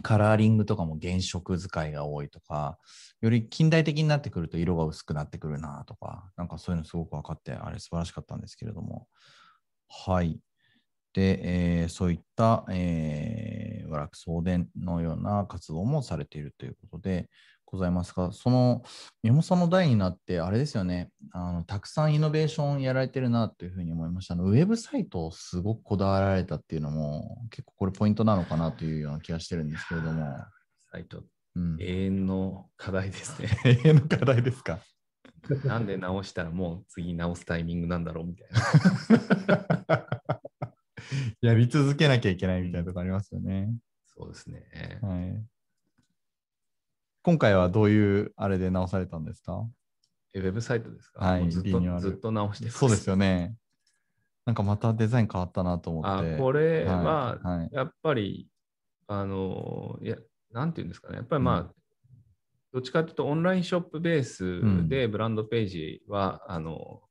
[0.01, 2.77] カラーリングとかも原色使いが多いとか、
[3.21, 9.07] より近代的になってくると色が薄くなってくるなとか、なんかそういうのすごく分かって、あれ素晴らしかったんですけれども。
[9.89, 10.39] はい。
[11.13, 17.29] で、えーそういった、えー、和楽送電のような活動もされているということで
[17.73, 18.83] ございますが、その
[19.23, 24.35] 宮本さんの代になって、あれですよねあの、たくさんイノベーションやられてるなというふうに思いました。
[24.35, 30.37] あのウェブサイトをすごくこだわられたっていうのも、結構これポイントなのかなというような気がしてるんですけれども。
[30.91, 31.23] サイト、
[31.55, 33.49] うん、永遠の課題ですね。
[33.83, 34.79] 永遠の課題ですか？
[35.65, 38.47] なんで直したらもう次直すタイミングなんだろうみたい
[39.87, 40.07] な。
[41.41, 43.73] やり続けなきゃいけないみたいなとこありますよね。
[44.05, 44.99] そうですね。
[45.01, 45.43] はい、
[47.23, 49.65] 今回はどういうあれで直されたんですか？
[50.33, 52.77] えウェブサイトですか、はいずっとずっと直してます。
[52.77, 53.55] そうですよね。
[54.45, 56.35] なんかまたデザイン変わったなと思って。
[56.35, 57.69] あこれは、はいはい。
[57.71, 58.49] やっぱり、
[59.07, 60.17] あの、いや、
[60.51, 61.71] なんていうんですかね、やっぱりまあ、うん。
[62.73, 67.03] どっちかというとオンラインショップベースでブランドページは、あの、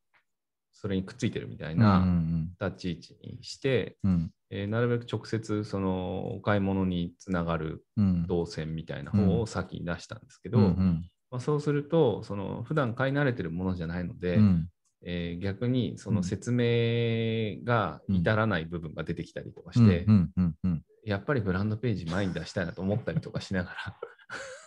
[0.72, 4.10] それにくっついてるみたいなん立ち位置にして、うん。
[4.10, 8.26] うんえーなるべく直接そのお買い物につながるうん。
[8.26, 11.10] 動線みたいな方を先に出したんですけど、うんうん。
[11.30, 14.68] まあ、そうすると、その普段買い慣れてるものじゃないので、うん。
[15.04, 20.04] えー逆にそうのん説明が至らない部分が出てきたりとかして、
[21.04, 23.70] やっぱりブランドページ前に出したいなと思ったりとかしなが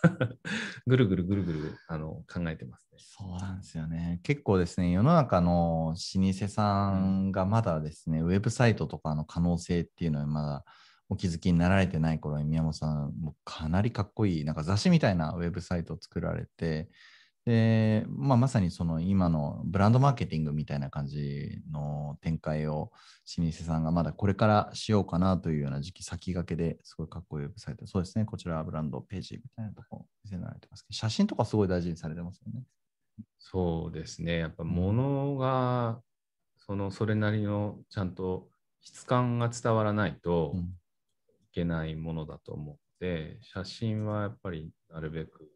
[0.86, 2.98] ぐるぐるぐるぐるあの考えてますね。
[2.98, 4.20] そうなんですよね。
[4.22, 10.64] 結構ですね、世の中の老舗さんがまだですね、ウェブサイトとかの可能性っていうのはまだ
[11.08, 16.88] お気づきになられてない頃に宮本さん、もかなりかっこいい、なんか雑誌みたいなウェブサイトを作られて、
[17.46, 22.90] で、まあ、まさにその今のブランドマーケティングみたいな感じの展開を
[23.38, 27.86] 老舗さんがまだこれからしようかなというような時期先駆けですごいかっこいいウェブサイト。
[27.86, 32.64] そうですね、こちらはブランドページみたいなとこ見せられてますけど、写真とかすごい大事にされてますよね。
[33.38, 34.38] そうですね。
[34.38, 36.00] やっぱ物が、
[36.56, 38.48] そのそれなりのちゃんと
[38.80, 40.64] 質感が伝わらないとうんい
[41.52, 45.55] けないものだと思うので、写真はやっぱりなるべく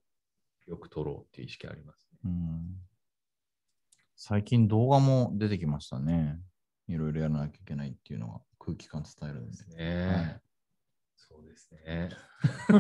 [0.71, 2.19] よく撮ろうっていう意識ありますね。
[2.25, 2.77] うん
[4.23, 6.39] 最近動画も出てきましたね。
[6.89, 9.53] いろいろやらなきゃいけないっていうのが空気感伝えるんで。
[9.53, 10.07] ですね。
[10.07, 10.41] はい
[11.31, 12.09] そうですね。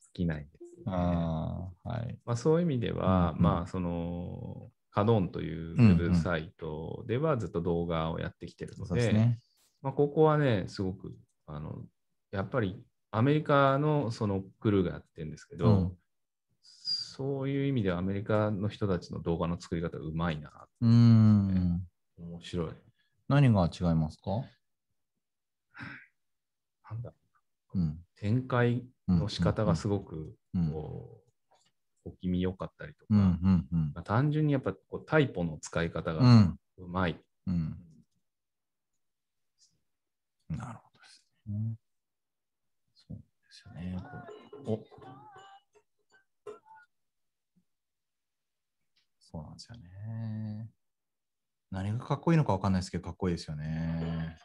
[0.00, 0.82] 尽きないですね。
[0.86, 2.18] ああ、はい。
[2.24, 9.40] まあ、そういう意味では、うんうんまあ、その、カドンというウェブサイトではずっと動画をやってきてるので、そうですね。
[9.82, 11.16] まあ、ここはね、すごく、
[11.46, 11.86] あの、
[12.32, 15.96] やっぱりアメリカのそのクルーがやってるんですけど、うん
[16.62, 20.66] そういう意味ではアメリカの人たちの動画の作り方うまいな。
[20.80, 21.86] うーん。
[22.18, 22.72] 面白い。
[23.28, 24.30] 何が違いますか？
[26.90, 27.12] なんだ、
[27.74, 27.98] うん。
[28.16, 31.22] 展開の仕方がすごごく、うんこ
[32.06, 37.20] う、小気味良かったりとか、うんうんうんまあ、単純にやっぱこうタイポの使い方がうんうまい。
[37.46, 37.76] うん。
[40.48, 41.76] なるほどですね。
[49.30, 50.70] そうなんですよね。
[51.70, 54.36] 何がかっこいいのかわかんないですけど、かっこいいですよね。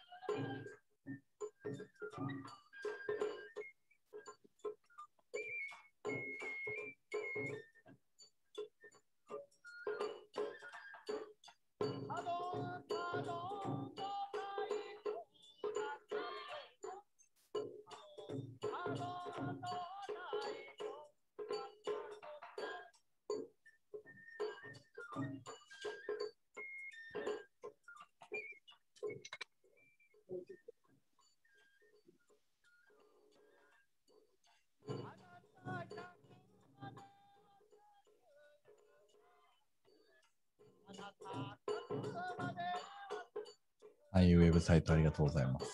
[44.65, 45.67] サイトありがとうございます。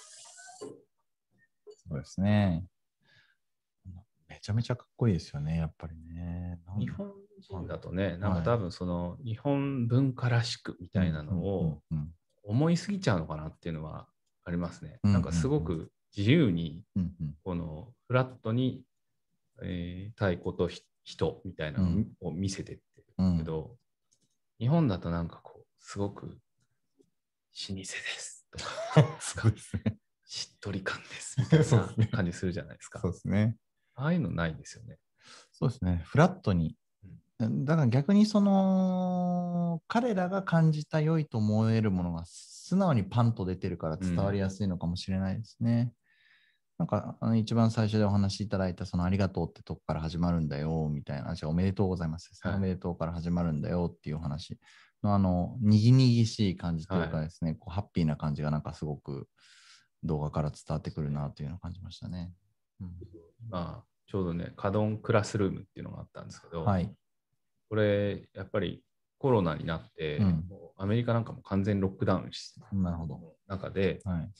[0.60, 2.66] そうですね。
[4.28, 6.60] めちゃめちゃかっこいいですよね、やっぱりね。
[6.78, 11.82] 日本人だとね、なんか多分その日本文化らしくみたいなのを
[12.44, 14.10] 思いすぎちゃうのかなっていうのは
[14.44, 15.00] ありますね。
[15.04, 16.84] うんなんかすごく自由に
[17.46, 18.84] このフラットに、
[19.62, 23.04] えー太鼓とひ人みたいなのを見せてって
[23.38, 23.78] けど、
[24.60, 26.32] 日本だとなんかこうすごく老
[27.70, 28.41] 舗です
[29.20, 29.98] そうですね。
[30.26, 33.00] しっとり感ですみたいな感じするじゃないですか。
[33.00, 33.58] そうですね。
[33.96, 34.98] ああいうのないですよね。
[35.52, 36.02] そうですね。
[36.06, 36.76] フラットに。
[37.40, 45.92] だから逆にその彼らが感じた良いと思えるものが素直にパンと出てるから伝わりやすいのかもしれないですね。
[46.78, 54.60] なんかあの一番最初でお話しいただいたそのありがとうってとこから始まるんだよみたいな、じゃおめでとうございますはいおめでとうから始まるんだよっていうお話
[55.04, 59.28] のあのにぎにぎしい感じというかですね、こうハッピーな感じがなんかすごく
[60.04, 62.32] 動画から伝わってくるなというのを感じましたね。
[62.80, 62.92] うん
[63.50, 66.94] まあ、ちょうどね、カドンクラスルームっていうのがあったんですけど、はい。
[67.70, 68.84] これ、やっぱり
[69.18, 70.46] コロナになって、うん
[70.78, 73.36] アメリカなんかも完全ロックダウンしなるほど。
[73.46, 74.32] 中で、はい。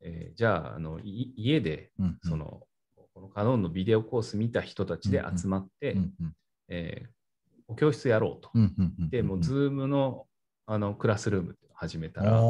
[0.00, 2.66] えーじゃああのい家でうんうんその、
[3.14, 6.32] このカノンのビデオコース見た人たちで集まって、うんうん
[6.68, 7.10] えーお
[7.76, 8.50] 教室やろうと。
[9.10, 10.26] で、もう、ズームの
[10.66, 12.40] あのクラスルーム始めたら、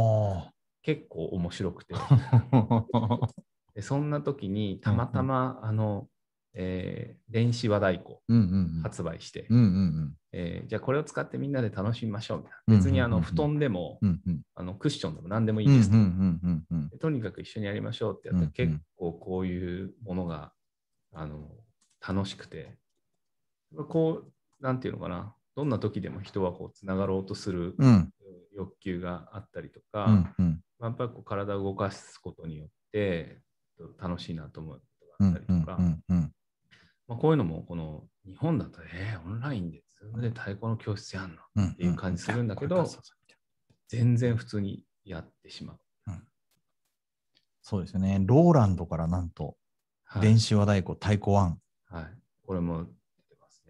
[0.82, 1.94] 結構面白くて、
[3.74, 6.08] でそんな時にたまたま、あの、
[6.56, 8.18] えー電子和太鼓
[8.82, 9.46] 発売して、
[10.30, 12.74] えーじゃあこれを使ってみんなで楽しみましょうみたいな。
[12.74, 13.98] ん別にあの布団でも、
[14.54, 15.96] あのクッションでも何でもいいですと、
[16.98, 20.52] とにかく一緒にやりましょうってやったら、結構こういうものが
[21.12, 21.50] あの
[22.06, 22.76] 楽しくて。
[23.88, 24.32] こう
[24.64, 28.10] なんていうのかなどんな時でも人はこうつながろうとするうん
[28.56, 33.40] 欲求があったりとか、うんうんまあ、やっぱりこう体を動かすことによって
[33.98, 34.82] 楽しいなと思うこ
[35.18, 35.78] とうんがあったりとか、
[37.08, 43.02] まあ、こういうのもこの日本だとえーオンラインでズームで太鼓の教室やんのうんっていう感じするんだけどうそう
[43.88, 45.78] 全然普通にやってしまう。
[47.60, 48.18] そうですよね。
[48.20, 49.56] ローランドからなんと
[50.04, 51.60] はい電子和太鼓、太鼓ワン。
[51.86, 52.18] はい。
[52.46, 52.86] これも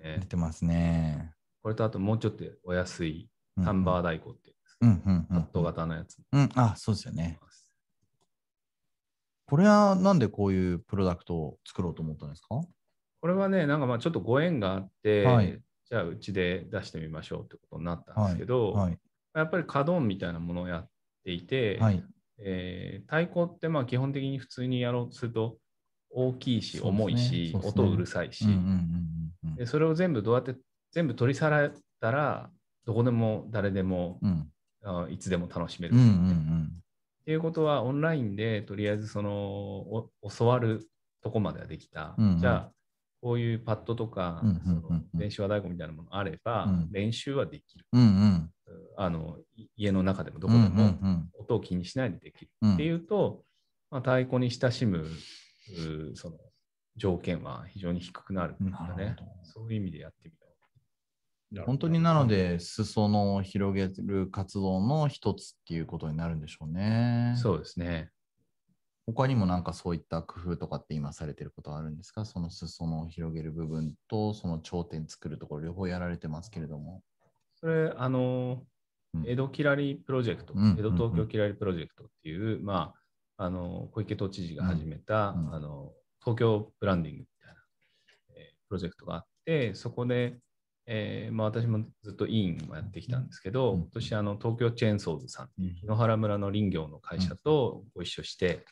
[0.04, 0.18] ね。
[0.20, 0.26] 出。
[0.26, 1.34] てますね。
[1.62, 3.28] これとあともうちょっとお安い
[3.64, 5.42] タンバー太鼓っていうんうんうんうん。
[5.42, 6.18] カット型のやつ。
[6.18, 7.38] もうん、あ、そうですよね。
[9.46, 12.48] これはなんでこういうプロダクトを作ろうと思ったんですか？
[13.20, 15.60] これはね、なんかまあちょっとご縁があって、はい。
[15.88, 18.98] じゃあうちで出してみましょうってことになったんですけど、はい。
[19.34, 20.88] やっぱりカドンみたいなものをやっ
[21.24, 22.02] ていて、はい。
[22.38, 25.58] えー太鼓ってまあ基本的に普通にやろうとすると
[26.10, 27.82] 大きいし、重いし、そうですね。
[27.84, 29.23] 音うるさいし、うんうんうん
[29.56, 30.54] でそれを全部どうやって
[30.92, 31.70] 全部取り去られ
[32.00, 32.50] たら
[32.86, 34.50] どこでも誰でも、うん。
[34.86, 36.70] あいつでも楽しめる、うんうんうっん
[37.24, 40.86] ていうことはオンラインでとりあえずそのお教わる
[41.22, 42.38] とこまではできた、うんうん。
[42.38, 42.72] じゃあ
[43.22, 44.82] こういうパッドとか、うんうんうんうん。
[44.82, 46.92] その電子和太鼓みたいなものあれば、うん。
[46.92, 47.86] 練習はできる。
[47.94, 48.50] うんうん。
[48.98, 52.50] あのい家の中でもどうんこでも、うんうん音を気にしないでできる。
[52.60, 52.74] うん。
[52.74, 53.42] っていうと、
[53.90, 55.08] まあ、太鼓に親しむう
[56.14, 56.36] その
[56.96, 59.16] 条件は非常に低くなるんですかね。
[59.42, 60.32] そういう意味でやってみ
[61.56, 67.38] よ本当になので、裾野を広げる活動の一つっていうことになるんでしょうねう。。
[67.38, 68.10] そうですね。
[69.06, 72.24] 他にもなんかそういった工夫とかって今されてることはあるんですか？
[72.24, 77.02] その裾野を広げる部分と、その頂点作るところ、両方やられてますけれども。
[77.54, 78.64] それ、あの、
[79.14, 82.94] うん江戸キラリプロジェクト、うん江戸東京キラリプロジェクトっていう、ま
[83.36, 85.92] あ、あの小池都知事が始めた、うんうんあの
[86.24, 87.60] 東京ブランディングみたいな、
[88.36, 90.38] えープロジェクトがあって、そこで、
[90.86, 98.64] えーまあ、私もずっと委員をやってきたんですけど、うん今年あの東京チェーンソーズさん、うん檜原村の林業の会社とご一緒して、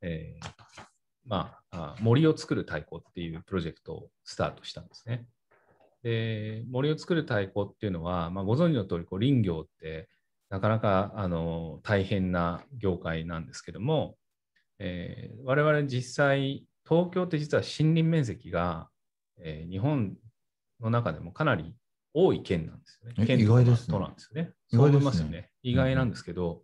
[0.00, 0.46] えー
[1.26, 5.26] まあ、あ森を作る太鼓っていうプロジェクトをスタートしたんですね。
[6.02, 10.08] で森を作る太鼓っていうのは、まあ、ご存知の通りこり林業って
[10.50, 14.16] なかなかあの大変な業界なんですけども、
[14.78, 18.88] えー我々実際東京って実は森林面積が、
[19.38, 20.16] えー日本
[20.80, 21.74] の中でもかなり
[22.12, 23.14] 多い県なんですよね。
[23.18, 24.52] え県意外ですねとなんですよね。
[24.70, 25.50] 意外ですよね。
[25.62, 26.62] 意外なんですけど、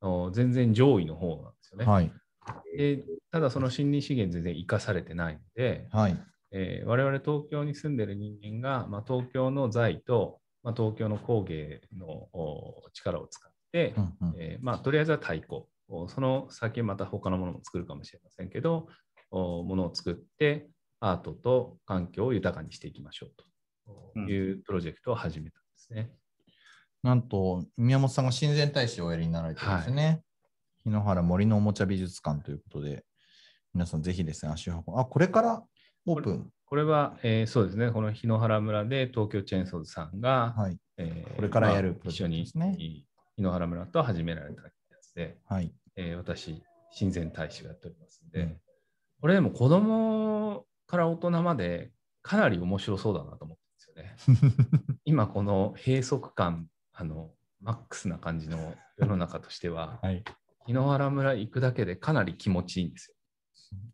[0.00, 1.84] あの全然上位の方なんですよね。
[1.84, 2.12] はい。
[2.76, 6.16] でただその森林資源全然生かされてないので、はい。
[6.52, 15.68] えー我々東京に住んでる人間が、まあ、東京の財と、まあ、東京の工芸のお力を使って、うんうんえーまあ、とりあえずは太鼓お
[16.08, 18.88] その先また他のものも作るかもしれませんけど
[19.30, 20.68] おものを作って
[21.00, 23.32] アートと環境を豊かにしていきましょう
[24.14, 26.10] というプロジェクトを始めたんですね。
[27.02, 30.22] なんと、宮本さんが親善大使をおやりになられてるんですよね。
[30.84, 33.04] 日野原森のおもちゃ美術館ということで、
[33.74, 34.98] 皆さんぜひですね、足を運ぶ。
[34.98, 35.62] あ、これから
[36.06, 36.50] オープン？
[36.64, 40.78] これは、えーそうですね、この日野原村で東京チェーンソーズさんが、はい。
[40.96, 43.06] えーこれからやるまあプロジェクト一緒にですね日
[43.36, 44.62] 野原村と始められた
[45.14, 45.72] で、はい。
[45.96, 46.62] えー私、
[46.92, 48.60] 親善大使をやっておりますので、うん
[49.20, 54.98] これでも子供から大人までかなり面白そうだなと思ってるんですよね。
[55.06, 57.30] 今この閉塞感、あの、
[57.62, 60.22] マックスな感じの世の中としては、 はい。
[60.66, 63.14] 日野原村行くだけでかなり気持ちいいんです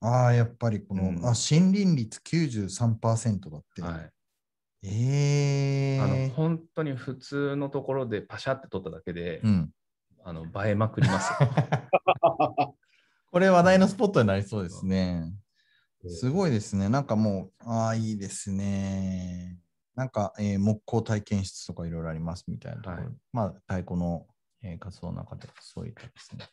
[0.00, 3.82] ああ、やっぱりこの、うんあ森林率93%だって。
[3.82, 3.86] よ。
[3.86, 4.12] はい。
[4.82, 9.72] えあのえ本当に普通のところでパシャって撮っただけで、うん。
[10.24, 11.48] あの映えまくりますよ。
[13.32, 15.22] これ話題のスポットになりそうですね。
[15.24, 15.40] うん
[16.08, 16.88] すごいですね。
[16.88, 19.58] なんかもう、ああ、いいですね。
[19.94, 23.02] なんか、えー木工体験室とかいろいろありますみたいなところ。
[23.02, 24.26] はいまあ、太鼓の、
[24.62, 26.46] えー活動の中で、そういったですね、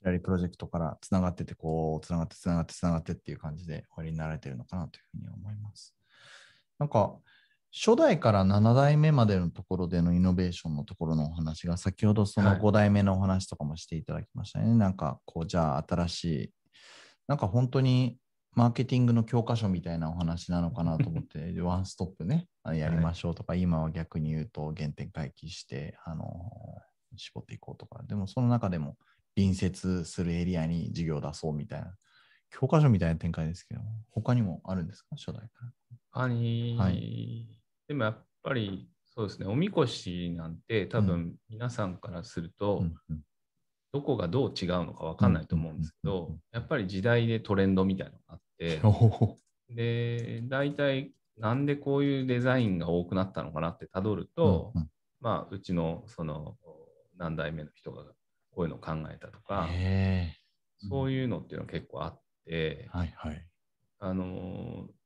[0.00, 5.94] キラリプロジェクトからつながってて、こう、つながって、つながって、つながってっていう感じで終わりになられてるのかなというふうに思います。
[6.78, 7.14] なんか、
[7.76, 12.60] 初代から7代目までのところでのイノベーションのところのお話が、先ほどそのはい。
[12.60, 14.72] 5代目のお話とかもしていただきましたね。
[14.76, 16.50] なんか、こう、じゃあ新しい、
[17.26, 18.16] なんか本当に
[18.52, 26.24] マーケティングの教科書みたいなお話なのかなと思って、 ワンストップね、あやりましょうとか、今は逆に言うと原点回帰して、あの、
[27.16, 28.96] 絞っていこうとか、でもその中でも
[29.34, 31.96] 隣接するエリアに授業を出そうみたいな、
[32.50, 33.80] 教科書みたいな展開ですけど、
[34.12, 35.72] 他にもあるんですか、初代から。
[36.12, 36.90] 他に、は
[37.88, 42.84] でもやっぱりそうですね、おみこしなんて多う分皆さんからすると、
[43.92, 48.80] どこがどう違うのか分かんないと思うんですけどやっぱり時代でトレンドみたいなのがあって、
[49.72, 54.90] で、大体なんでこういうデザインが多くなったのかなってたどると、うんうん。
[55.20, 56.56] まあ、うちのその
[57.16, 58.04] 何代目の人が
[58.50, 60.32] こういうのを考えたとか、へ
[60.78, 63.48] そういうのっていうのは結構あってえ、はいはい。
[64.00, 65.03] あのー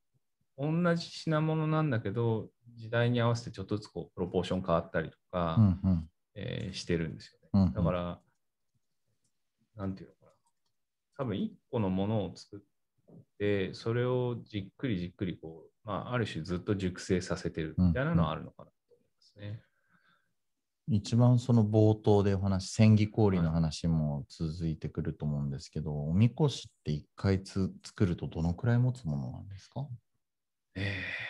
[0.59, 7.49] 同じ品物なんだけど、時代に合わせてちょっとずつこうプロポーション変わったりとか、うんうんえーしてるんですよね。
[7.53, 8.21] うんうんだから、
[9.77, 10.33] なんていうのかな。
[11.17, 12.61] 多分一個のものを作っ
[13.39, 19.63] で、それをじっくりじっくりこう、まあ、ある種ずっと熟成させてるみたいなのはあるのかなと思いますね。
[20.91, 29.87] 一番その冒頭でお話、千切氷の話も続いてくると思うんですけど、おみこしって一回つ作るとどのくらい持つものなんですか、
[30.79, 31.29] えー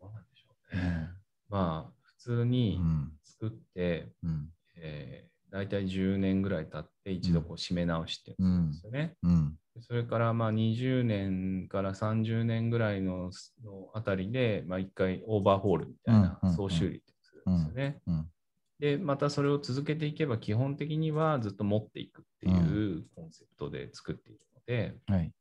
[0.00, 1.10] どうなんでしょうね。
[1.48, 4.48] まあ、普通うにん作って、うん。
[4.76, 9.16] えー大体10年ぐらい経って一度こう締め直してるんですよね。
[9.24, 9.56] うん。
[9.80, 13.32] それからまあ20年から30年ぐらいの
[13.64, 18.00] のあたりで、まあ、1回オーバーホールみたいな総修理ってするんですよね。
[18.06, 18.30] うん。
[18.78, 25.32] で、またそれを続けていけば基本的にはずっと持っていくっていうコンセプトで作っているので、はい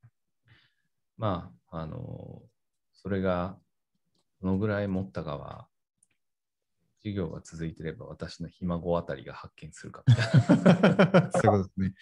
[1.20, 2.42] まあ、あの、
[2.94, 3.60] それが
[4.42, 5.70] どのぐらい持ったかは、
[7.02, 10.32] 授業が続いてれば私のひ孫あたりが発見するかみたいな。
[11.32, 11.94] そういうことですね。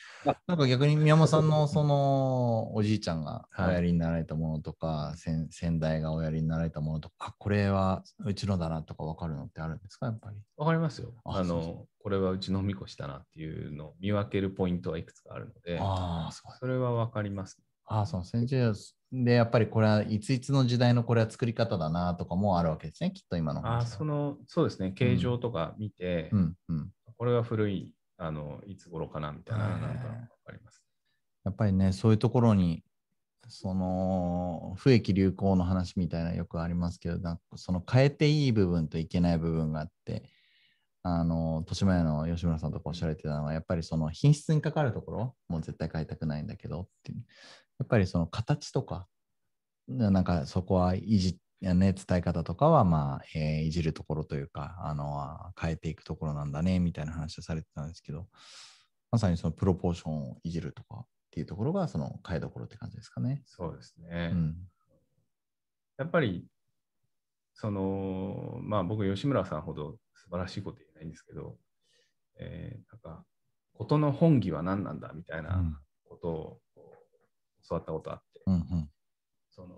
[0.48, 10.38] なんか逆に宮本さんのそのおじいちゃんがおやりになられたものとか、先先代がおやりになられたものとか、あこれはうちのだなとか分かるのってあるんですか、やっぱり？
[10.58, 11.14] わかりますよ。
[11.26, 16.58] ああそうその、これはうちのみこしだなっていうのを見分けるポイントはいくつかあるので、ああ、すごい。
[16.60, 17.62] それはわかります。
[17.88, 18.74] ああ、その先生
[19.12, 26.92] で、やっぱりこれはいついつの時代のこれは作り方だなとかもあるわけですね、きっと今のあその、そうですね、形状とか見て、うんうん。
[27.18, 30.84] これは古い、あの、いつ頃かなみたいなのなんかります。
[31.46, 32.84] やっぱりね、そういうところに、
[33.50, 40.30] その不益流行の話みたいなのよくありますけど、なんかその変えていい部分といけない部分があって、
[41.04, 47.26] あの、豊島屋の吉村さんとかおっしゃられてたのは、やっぱりその品質にかかるところ、もう絶対変えたくないんだけどっていう、
[47.80, 49.08] やっぱりその形とか、
[49.88, 58.28] ななんかそこはいじやね、伝え方とかは、まあ、えーいじるところというか、あの、あ変えていくところなんだね、みたいな話をされてたんですけど、
[59.12, 63.42] まさにそのプロポーションをいじるとかっていうところが、その変えどころって感じですかね。
[63.46, 64.32] そうですね。
[64.34, 64.56] うん。
[65.98, 66.46] やっぱり、
[67.56, 71.58] その、まあ僕、吉村さんほど素晴らしいこと言えないんですけど、
[72.40, 73.26] えーなんか、
[73.74, 76.62] 事の本義は何なんだみたいなうんことを
[77.68, 78.90] 教わったことあって、うんうん。
[79.50, 79.76] その、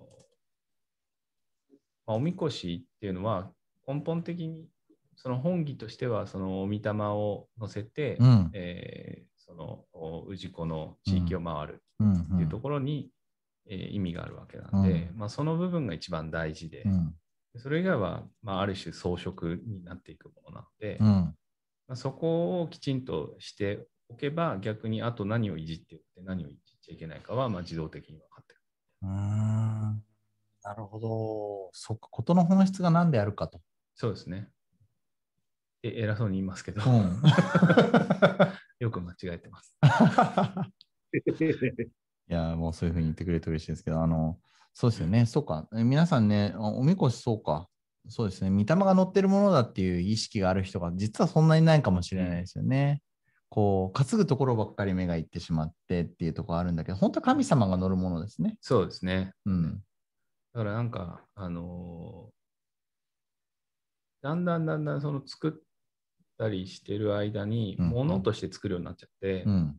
[2.05, 3.51] まあ、おみこしっていうのは
[3.87, 4.67] 根本的に
[5.15, 8.49] その本義としてはそのお御霊を乗せて、うん。
[8.53, 13.09] えーそのお氏子の地域を回るうんっていうところに、
[13.67, 17.15] えー意味があるわけなんで、うまあ、その部分が一番大事で、うん。
[17.57, 21.07] それ以外は、まあ、ある種装飾になっていくものなので、うん。
[21.07, 21.35] ま
[21.93, 28.63] あ、そこをきちんとしておけば逆にあと何をいじっていって何をいじっちゃいけないかは、まあ、自動的に分かってくる。
[29.03, 30.03] うーん
[30.63, 31.69] なるほど。
[31.73, 33.61] そっか、ことの本質が何であるかと。
[33.95, 34.49] そうですね。
[35.83, 37.21] え偉そうに言いますけど、うん
[38.79, 39.73] よく間違えてます。
[42.29, 44.39] いや、もうそういうふうに言ってくれて嬉しいですけど、あの、
[44.73, 45.69] そうですよね、そうか。
[45.73, 47.69] え皆さんね、あおみこしそうか。
[48.09, 53.01] そうですね、御霊が乗ってるものだっていう意識がある人が実はそんなにないかもしれないですよね。
[53.49, 58.57] こう、担ぐところばっかり目がいってしまってっていうところあるんだけど、本当は神様が乗るものですね。
[58.61, 59.33] そうですね。
[59.45, 59.83] うん。
[60.53, 62.39] だからなんか、あのー
[64.21, 65.63] だんだんだんだんその作っ
[66.37, 69.75] たりしてる間に、うんものとして作るようになっちゃって、うん。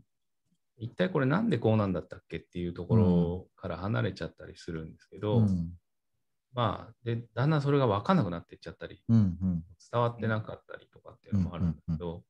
[0.78, 5.72] 一体これなんでこうなんだったっけっていうところから離れちゃったりするんですけど、うん。
[6.54, 9.16] まあ、で、だんだんそれが分かんなくなっていっちゃったり、うん。
[9.16, 9.64] うん。
[9.92, 12.24] 伝わってなかったりとかっていうのもあるんだけど、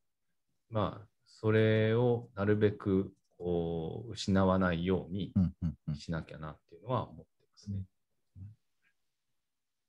[0.69, 1.07] まあ、
[1.41, 5.33] それをなるべくこう失わないように。
[5.95, 7.79] しなきゃなっていうのは思ってますね。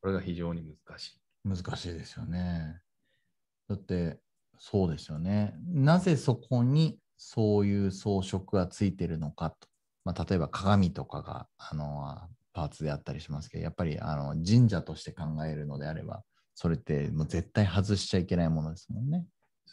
[0.02, 1.22] これが非常に難しい。
[1.43, 2.80] 難しいですよね。
[3.68, 4.20] だって、
[4.60, 5.54] そうですよね。
[5.68, 9.68] なぜそこにそういう装飾がついてるのかと。
[10.06, 12.18] まあ、例えば鏡とかがあの
[12.54, 16.24] パーツであったりしますけど、やっぱりあの神社として考えるのであれば、
[16.56, 19.26] それってもう絶対外しちゃいけないものですもんね。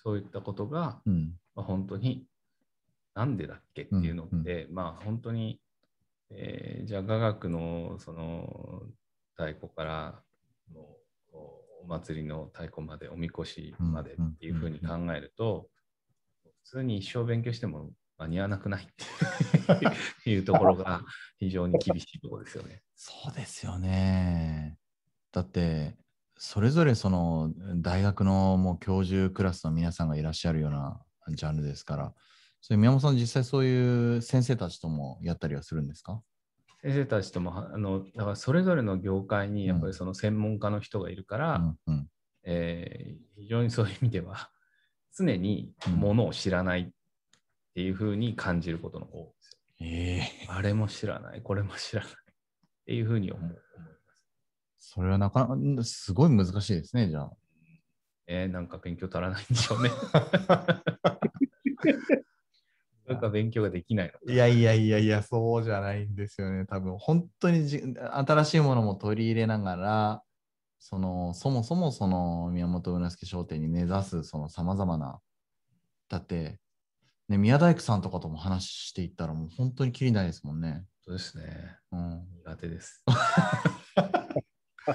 [0.02, 1.34] そういったことが、うん。
[1.54, 2.24] まあ、本当に
[3.14, 5.60] なんでだっけっていうのって、まあ本当に、
[6.30, 8.82] えーじゃあ雅楽のその
[9.34, 10.22] 太鼓から
[10.72, 10.82] の
[11.82, 15.68] お祭りの太鼓までおみこしまでっていうふうに考えると、
[16.64, 18.86] 普通に一生勉強しても間に合わなくないっ
[20.22, 21.02] ていうところが
[21.38, 22.82] 非常に厳しいところですよね。
[22.94, 24.78] そうですよね。
[25.32, 25.96] だって、
[26.38, 32.14] それぞれその大学のもう教授クラスの皆さんがいらっしゃるようなジャンルですから、
[32.60, 36.22] それ宮本さん、実際そういう先生たちともやったりはするんですか？
[36.80, 42.08] 先生たちともはあのだからそれぞれの業界にやっぱりその専門家の人がいるから、うんうん
[42.44, 44.50] えー非常にそういう意味では
[45.16, 46.88] 常にものを知らないっ
[47.74, 49.58] ていうふうに感じることの多いですよ。
[49.80, 52.12] ええあれも知らない、これも知らない。
[52.12, 52.14] っ
[52.86, 53.62] ていうふうに思う。
[54.78, 57.32] それはなかなか、すごい難しいですね、じゃあ。
[58.26, 59.90] えー、なんか勉強足らないんでしょうね。
[63.08, 66.66] なんか勉強ができないのかいやいやいやいや、そうじゃないんですよね。
[66.66, 70.22] 多分本当にじ新しいものも取り入れながら、
[70.78, 75.20] そのそもそもその宮本宇之助商店に根ざすそのさまざまな、
[76.10, 76.60] だって、
[77.28, 80.84] ね、宮大工さんとかとも話していったらもう本当にきりないですもんね。
[81.00, 81.78] そうですね。
[81.90, 83.02] うん、苦手です。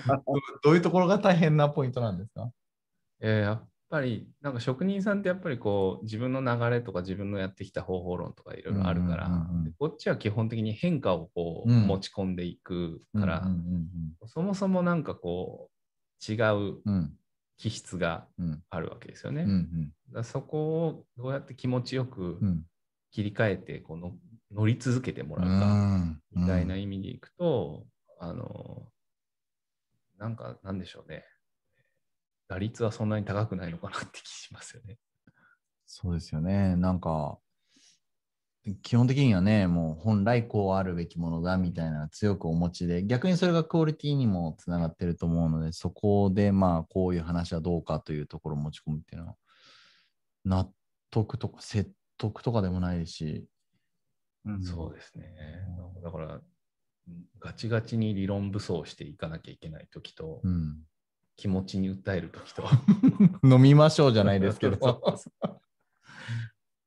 [0.02, 2.52] ど どういうところが大変なポイントなんですか？
[3.22, 9.30] えーやっぱり、なんか職人さんってやっぱりこう、自分の流れとか自分のやってきた方法論とかいろいろあるから、
[9.78, 11.88] こっちは基本的に変化をこう、うん。
[11.88, 13.52] 持ち込んでいくから、
[14.28, 15.70] そもそもなんかこ
[16.28, 16.36] う、違
[16.72, 16.84] う
[17.58, 18.64] 気質がうん。
[18.72, 19.48] あるわけですよね。
[20.24, 22.66] そこをどうやって気持ちよくうん。
[23.12, 24.18] 切り替えてこの
[24.52, 26.22] 乗り続けてもらううかん。
[26.32, 27.88] みたいな意味でいくと、
[28.20, 28.93] あの
[30.18, 31.26] なんかなんでしょうね
[32.48, 34.98] 打率はそんなに高くないのかなって気しますよね。
[35.86, 36.76] そうですよね。
[36.76, 37.40] なんか、
[38.82, 49.36] 基本的にはね、もう本来こうあるべきものだみたいな強くお持ちで、逆にそれがクオリティにもつながってると思うので、そこでまあこういう話はどうかというところを持ち込むっていうのは、
[50.46, 50.70] 納
[51.12, 53.46] 得とか説得とかでもないし、
[54.62, 55.34] そうですね。
[56.04, 56.42] だから
[57.40, 60.78] ガチガチに理論武装していかなきゃいけない時と、うん。
[61.36, 62.64] 気持ちに訴える時と
[63.44, 64.78] 飲みましょうじゃないですけど、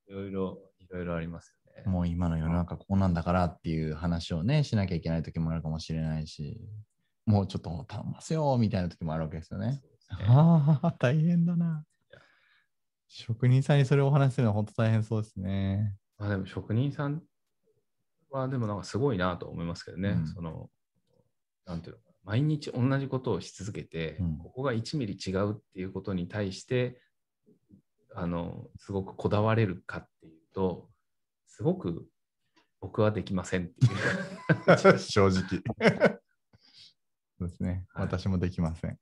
[0.07, 1.83] いろいろいろいろありますよね。
[1.85, 6.61] もう今の世の中こうなんだからっていう話をね、しなきゃいけない時もあるかもしれないし、
[7.25, 9.67] もうちょっと頼みますよみたいな時もあるわけですよね。
[9.67, 9.81] ね
[10.27, 11.83] ああ、大変だな。
[13.09, 15.95] 職人さんにそれをお話しするのは本当大変そうですね。
[16.17, 17.23] まあでも職人さん
[18.31, 20.69] はでもなんかすごいなと思いますけどね、うんその、
[21.65, 27.01] なんていうのかな、毎日同じことをし続けて、うんここが1ミリ違うっていうことに対して、
[28.15, 30.89] あの、すごくこだわれるかっていうと、
[31.45, 32.07] すごく
[32.79, 34.97] 僕はできませんっていう。
[34.99, 35.31] 正直。
[37.39, 37.85] そうですね。
[37.93, 38.99] はい私もできません。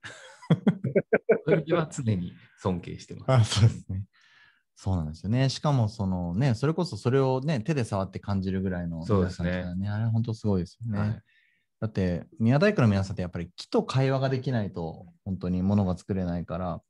[1.46, 3.58] そういう意味では常に尊敬してます。
[3.58, 4.04] あそうですね。
[4.76, 5.48] そうなんですよね。
[5.48, 9.64] しかも、そのね、それこそそれをね、手で触って感じるぐらいのそうですね。
[9.88, 10.98] あれ本当すごいですよね。
[10.98, 11.22] はい
[11.78, 16.80] だって、宮大工の皆さんってやっぱり木と会話ができないと、本当に物が作れないから、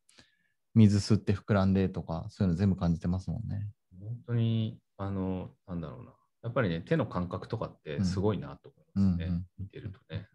[0.75, 3.69] 水吸って膨らんでとか、そういうの全部感じてますもんね。
[4.01, 6.13] 本当に、あの、なんだろうな。
[6.45, 9.25] やっぱりね、手の感覚とかってすごいなと思いますね。
[9.27, 10.29] うんうん見てるとね。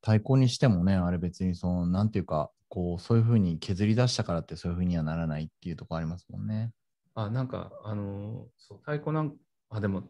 [0.00, 6.72] 太鼓にしてもね、あれ別にその、なんていうか、こう、そういうふうに削り出したからってそういうふうにはならないっていうところありますもんね。
[7.14, 9.36] あ、なんか、あのーそう、太鼓なん
[9.68, 10.04] あ、でも、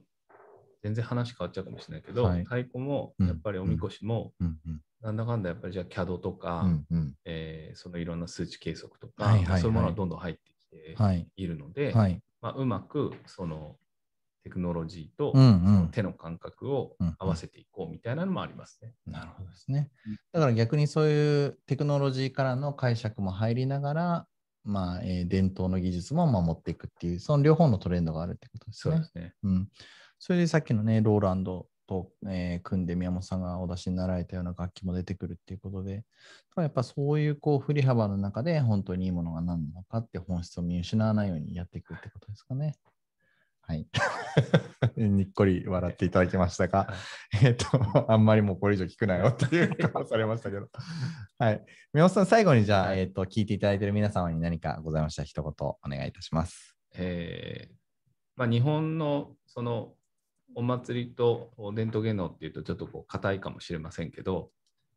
[0.80, 4.80] 全然話変わっちゃうかもしれないけど、はい太鼓も、うんやっぱりおみこしも、うんうん。
[5.00, 7.14] なんだかんだやっぱりじゃあ CAD とか、うんうん。
[7.24, 11.26] えーそのいろんな数値計測とか、はいはいはいそういうものがどんどん入ってきてはい。
[11.34, 12.22] いるので、はい。
[12.40, 13.76] まあ、うまくその
[14.42, 15.32] テクノロジーと。
[15.92, 18.94] 手の感覚を合わせていこうみたいなのもありますね。
[19.06, 20.18] なるほどですねうん。
[20.32, 24.26] だから逆にそういうテクノロジーからの解釈も入りながら、
[24.64, 28.94] まあ、えー伝統の技術も守っていくっていう、その両方のトレンドがあるってことですね。
[28.94, 29.34] そうですね。
[29.42, 29.68] うん。
[30.18, 36.04] それでさっきのね、ローランドと、えー組んで宮本さんがお出しになられたような楽器も出てくるっていうことで、
[36.56, 42.76] やっぱそういうこう振り幅の中で本当にいいものが何なのかって本質を見失わないようにやっていくってことですかね。
[43.62, 43.86] はい。
[44.96, 46.92] にっこり笑っていただきましたが、
[47.42, 47.66] えっと、
[48.10, 50.68] あんまりもうこれ以上聞くなよっていう顔されましたけど。
[51.38, 51.64] はい。
[51.92, 56.76] 宮本さん、最後にじゃあ、はいえっと、聞いていただいている皆様に何かございましたら一言お願いいたします。
[56.94, 57.82] えー
[58.36, 59.94] まあ、日本のその
[60.54, 64.50] お祭りと伝統芸能っていうとちょっとこう硬いかもしれませんけど、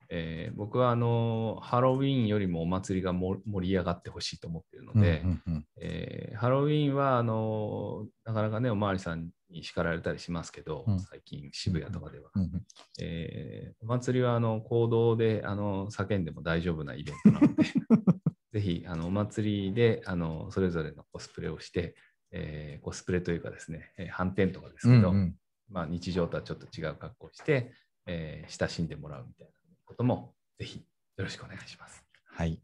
[0.09, 5.65] えー僕はあのハロウィーンよりもお祭りがも盛り上がってほしいと思っているので、うんうんうん。
[5.81, 10.99] えーハロウィーンはあのなかなかねおまわりさんに叱られたりしますけど、うん。
[10.99, 12.63] 最近渋谷とかでは、うんうん
[12.99, 17.63] えーお祭りはあの行動であの叫んでも大丈夫なイベントなので
[18.53, 21.95] ぜひあのお祭りであのそれぞれのコスプレをして、
[22.31, 25.35] えーコスプレというかですね、えー反転とかですけど、うんうん。
[25.69, 27.73] まあ、日常とはちょっと違う格好をして、
[28.05, 29.53] えー親しんでもらうみたいな
[29.85, 30.79] こともぜひ
[31.17, 32.03] よろしくお願いします。
[32.25, 32.59] はい。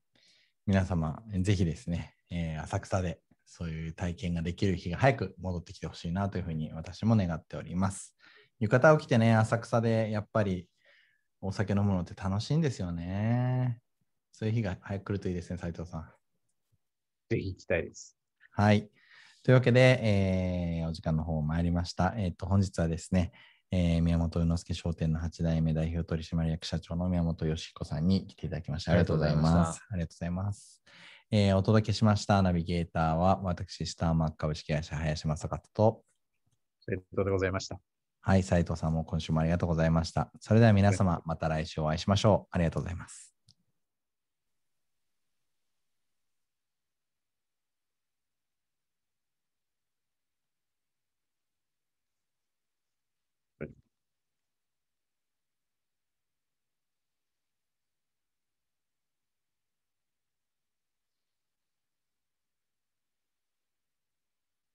[0.65, 8.15] 皆様、ぜひですね、えー浅草でそういう体験ができる日が早く戻ってきてほしいなというふうに私も願っております。
[8.59, 10.67] 浴衣を着てね、浅草でやっぱり
[11.41, 13.79] お酒飲むのって楽しいんですよね。
[14.31, 16.09] そういう日が早く来るといいですね、斉藤さん。
[17.29, 18.17] ぜひ行きたいです。
[18.51, 18.89] はい。
[19.43, 22.13] というわけで、えーお時間の方参りました。
[22.17, 23.31] えっ、と、本日はですね、
[23.71, 28.91] えー宮本宇之助商店の8代目代表取締役社長の宮本義彦さんに来ていただきました。
[28.91, 29.81] ありがとうございます。
[29.89, 30.83] ありがとうございます。
[31.31, 36.03] えーお届けしましたナビゲーターは、私、スターマーク株式会社林正勝と、
[36.85, 37.79] 斉藤でございました。
[38.19, 40.31] はい、斉藤さんも今週もありがとうございました。
[40.41, 42.55] それでは皆様、また来週お会いしましょう。
[42.55, 43.30] ありがとうございます。